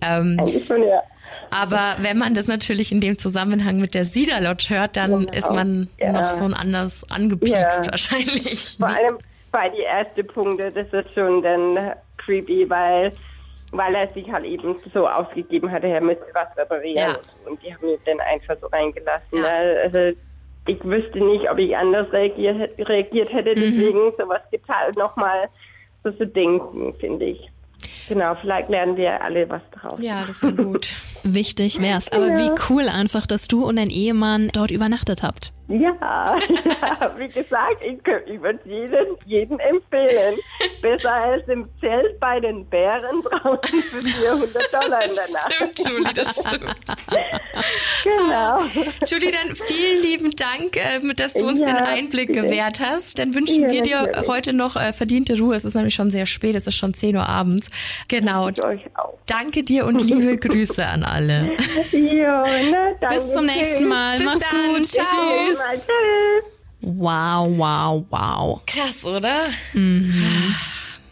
[0.00, 1.02] Ähm, Eigentlich schon, ja.
[1.50, 5.32] Aber wenn man das natürlich in dem Zusammenhang mit der Cedar Lodge hört, dann genau.
[5.32, 6.12] ist man ja.
[6.12, 7.90] noch so ein anders angepiekst ja.
[7.90, 8.76] wahrscheinlich.
[8.78, 9.18] Vor allem
[9.52, 13.12] bei die ersten Punkte, das ist schon dann creepy, weil
[13.72, 16.96] weil er sich halt eben so ausgegeben hatte, er müsste was reparieren.
[16.96, 17.16] Ja.
[17.50, 19.44] Und die haben ihn dann einfach so reingelassen.
[19.44, 20.16] Also
[20.66, 23.50] ich wüsste nicht, ob ich anders reagiert, reagiert hätte.
[23.50, 23.60] Mhm.
[23.60, 24.12] Deswegen, mhm.
[24.18, 25.48] sowas gibt halt nochmal
[26.04, 27.50] so zu denken, finde ich.
[28.08, 29.98] Genau, vielleicht lernen wir alle was draus.
[30.00, 30.94] Ja, das wäre gut.
[31.24, 32.12] Wichtig wär's.
[32.12, 32.38] Aber ja.
[32.38, 35.52] wie cool einfach, dass du und dein Ehemann dort übernachtet habt.
[35.68, 35.96] Ja,
[36.40, 40.36] ja wie gesagt, ich, ich würde jeden, jeden empfehlen.
[40.82, 45.52] Besser als im Zelt bei den Bären draußen für 400 Dollar in der Nacht.
[45.52, 46.76] Stimmt, Julie, das stimmt.
[48.26, 48.60] Genau.
[49.06, 52.42] Julie, dann vielen lieben Dank, äh, dass du uns ja, den Einblick bitte.
[52.42, 53.18] gewährt hast.
[53.18, 54.28] Dann wünschen ja, wir dir natürlich.
[54.28, 55.56] heute noch äh, verdiente Ruhe.
[55.56, 57.68] Es ist nämlich schon sehr spät, es ist schon 10 Uhr abends.
[58.08, 58.50] Genau.
[59.26, 61.56] Danke dir und liebe Grüße an alle.
[61.92, 61.98] Jo,
[62.70, 63.14] ne, danke.
[63.14, 64.16] Bis zum nächsten Mal.
[64.18, 64.74] Bis Mach's dann.
[64.74, 64.86] gut.
[64.86, 65.04] Ciao.
[65.04, 65.86] Tschüss.
[66.82, 68.60] Wow, wow, wow.
[68.66, 69.48] Krass, oder?
[69.72, 70.54] Mhm.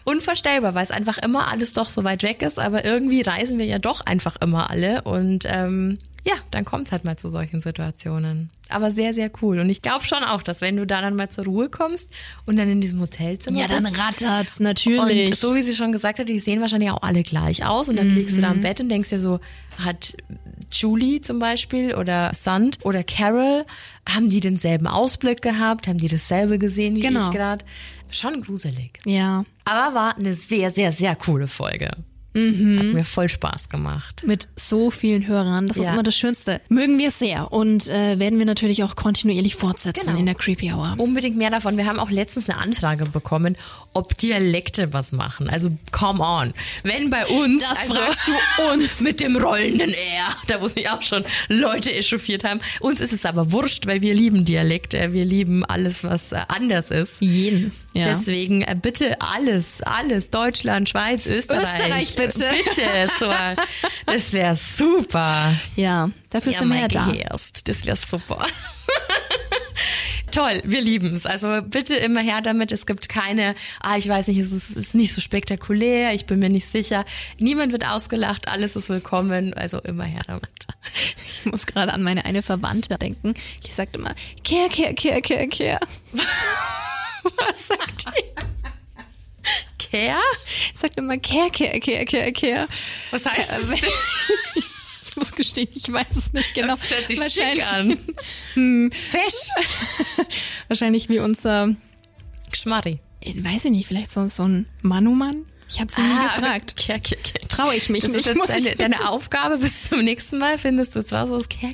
[0.05, 3.65] Unvorstellbar, weil es einfach immer alles doch so weit weg ist, aber irgendwie reisen wir
[3.67, 7.61] ja doch einfach immer alle und ähm, ja, dann kommt es halt mal zu solchen
[7.61, 8.49] Situationen.
[8.71, 9.59] Aber sehr, sehr cool.
[9.61, 12.09] Und ich glaube schon auch, dass wenn du da dann mal zur Ruhe kommst
[12.47, 15.27] und dann in diesem Hotelzimmer Ja, dann rattert's, natürlich.
[15.29, 17.91] Und so wie sie schon gesagt hat, die sehen wahrscheinlich auch alle gleich aus.
[17.91, 18.15] Und dann mhm.
[18.15, 19.39] liegst du da im Bett und denkst dir so,
[19.77, 20.17] hat
[20.73, 23.67] Julie zum Beispiel oder Sand oder Carol,
[24.09, 25.87] haben die denselben Ausblick gehabt?
[25.87, 27.27] Haben die dasselbe gesehen wie genau.
[27.27, 27.67] ich gerade?
[28.11, 28.99] Schon gruselig.
[29.05, 29.45] Ja.
[29.67, 31.91] Aber war eine sehr, sehr, sehr coole Folge.
[32.35, 32.79] Mhm.
[32.79, 34.23] Hat mir voll Spaß gemacht.
[34.27, 35.69] Mit so vielen Hörern.
[35.69, 35.85] Das Ja.
[35.85, 36.61] ist immer das Schönste.
[36.69, 40.19] Mögen wir sehr und äh, werden wir natürlich auch kontinuierlich fortsetzen Genau.
[40.19, 40.95] in der Creepy Hour.
[40.99, 41.77] Unbedingt mehr davon.
[41.77, 43.57] Wir haben auch letztens eine Anfrage bekommen,
[43.93, 45.49] ob Dialekte was machen.
[45.49, 46.53] Also come on.
[46.83, 49.01] Wenn bei uns, Das also, fragst du uns.
[49.01, 52.61] mit dem rollenden R, da wo sich auch schon Leute echauffiert haben.
[52.81, 56.91] Uns ist es aber wurscht, weil wir lieben Dialekte, wir lieben alles, was äh, anders
[56.91, 57.13] ist.
[57.21, 57.73] Jeden.
[57.93, 58.07] Ja.
[58.19, 61.63] Deswegen äh, bitte alles, alles, Deutschland, Schweiz, Österreich.
[61.63, 62.51] Österreich, bitte.
[62.65, 63.33] Bitte, so,
[64.07, 65.55] das wäre super.
[65.77, 67.07] ja, dafür Ja, sind wir ja da.
[67.07, 68.47] Gehirst, das wäre super.
[70.31, 71.27] Toll, wir lieben es.
[71.27, 72.73] Also bitte immer her damit.
[72.73, 76.41] Es gibt keine, ah, ich weiß nicht, es ist, ist nicht so spektakulär, ich bin
[76.41, 77.05] mir nicht sicher.
[77.39, 79.55] Niemand wird ausgelacht, alles ist willkommen.
[79.55, 80.49] Also immer her damit.
[81.27, 83.35] Ich muss gerade an meine eine Verwandte denken.
[83.67, 84.15] Die sagt immer,
[84.45, 85.81] kehr, kehr, kehr, kehr, kehr.
[87.23, 88.25] Was sagt die?
[89.95, 90.19] Care?
[90.75, 92.69] Sagt immer, kehr, kehr, kehr, kehr, kehr.
[93.13, 93.81] Was heißt Äh, das?
[95.07, 96.75] Ich muss gestehen, ich weiß es nicht genau.
[96.75, 98.91] Das hört sich wahrscheinlich, an.
[98.91, 100.27] Fisch.
[100.69, 101.75] wahrscheinlich wie unser,
[102.51, 102.99] Geschmarri.
[103.21, 105.45] äh, weiß ich nicht, vielleicht so, so ein Manumann?
[105.69, 106.75] Ich habe sie nie gefragt.
[106.77, 107.49] Care, care, care.
[107.49, 108.27] Traue ich mich Das nicht.
[108.27, 109.59] ist jetzt deine, ich- deine Aufgabe.
[109.59, 111.73] Bis zum nächsten Mal findest du es raus aus Care,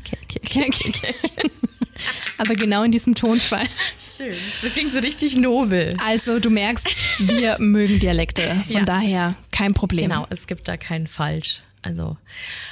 [2.39, 3.67] Aber genau in diesem Tonfall.
[4.01, 4.35] Schön.
[4.63, 5.95] Das klingt so richtig nobel.
[6.05, 6.89] Also du merkst,
[7.19, 8.43] wir mögen Dialekte.
[8.67, 8.85] Von Ja.
[8.85, 10.09] daher kein Problem.
[10.11, 11.61] Genau, es gibt da keinen Falsch.
[11.83, 12.19] Also,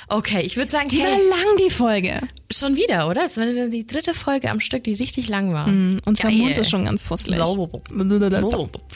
[0.08, 2.20] okay, ich würde sagen, Die war hey, lang, die Folge.
[2.52, 3.24] schon wieder, oder?
[3.24, 5.66] Es war die dritte Folge am Stück, die richtig lang war.
[6.04, 6.32] Unser Geil.
[6.36, 7.38] Mund ist schon ganz fusselig.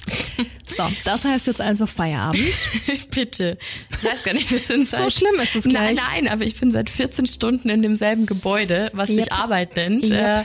[0.64, 2.40] So, das heißt jetzt also Feierabend.
[3.10, 3.58] Bitte.
[3.90, 6.06] Ich weiß gar nicht, wir sind So seit, schlimm ist es Nein, gleich.
[6.08, 9.32] nein, aber ich bin seit 14 Stunden in demselben Gebäude, was sich Yep.
[9.38, 10.04] Arbeit nennt.
[10.04, 10.12] Yep.
[10.12, 10.44] Äh,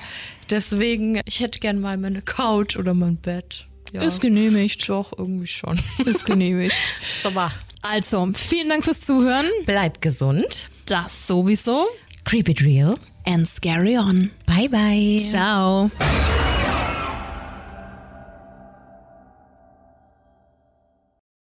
[0.50, 3.68] deswegen, ich hätte gern mal meine Couch oder mein Bett.
[3.94, 4.90] Ja, Ist genehmigt.
[4.90, 5.80] doch, irgendwie schon.
[6.04, 6.76] Ist genehmigt.
[7.24, 7.52] Aber
[7.92, 9.48] Also, vielen Dank fürs Zuhören.
[9.66, 10.68] bleibt gesund.
[10.86, 11.88] Das sowieso.
[12.26, 12.96] Creep it real.
[13.26, 14.30] And scary on.
[14.46, 15.18] Bye, bye.
[15.20, 15.90] Ciao.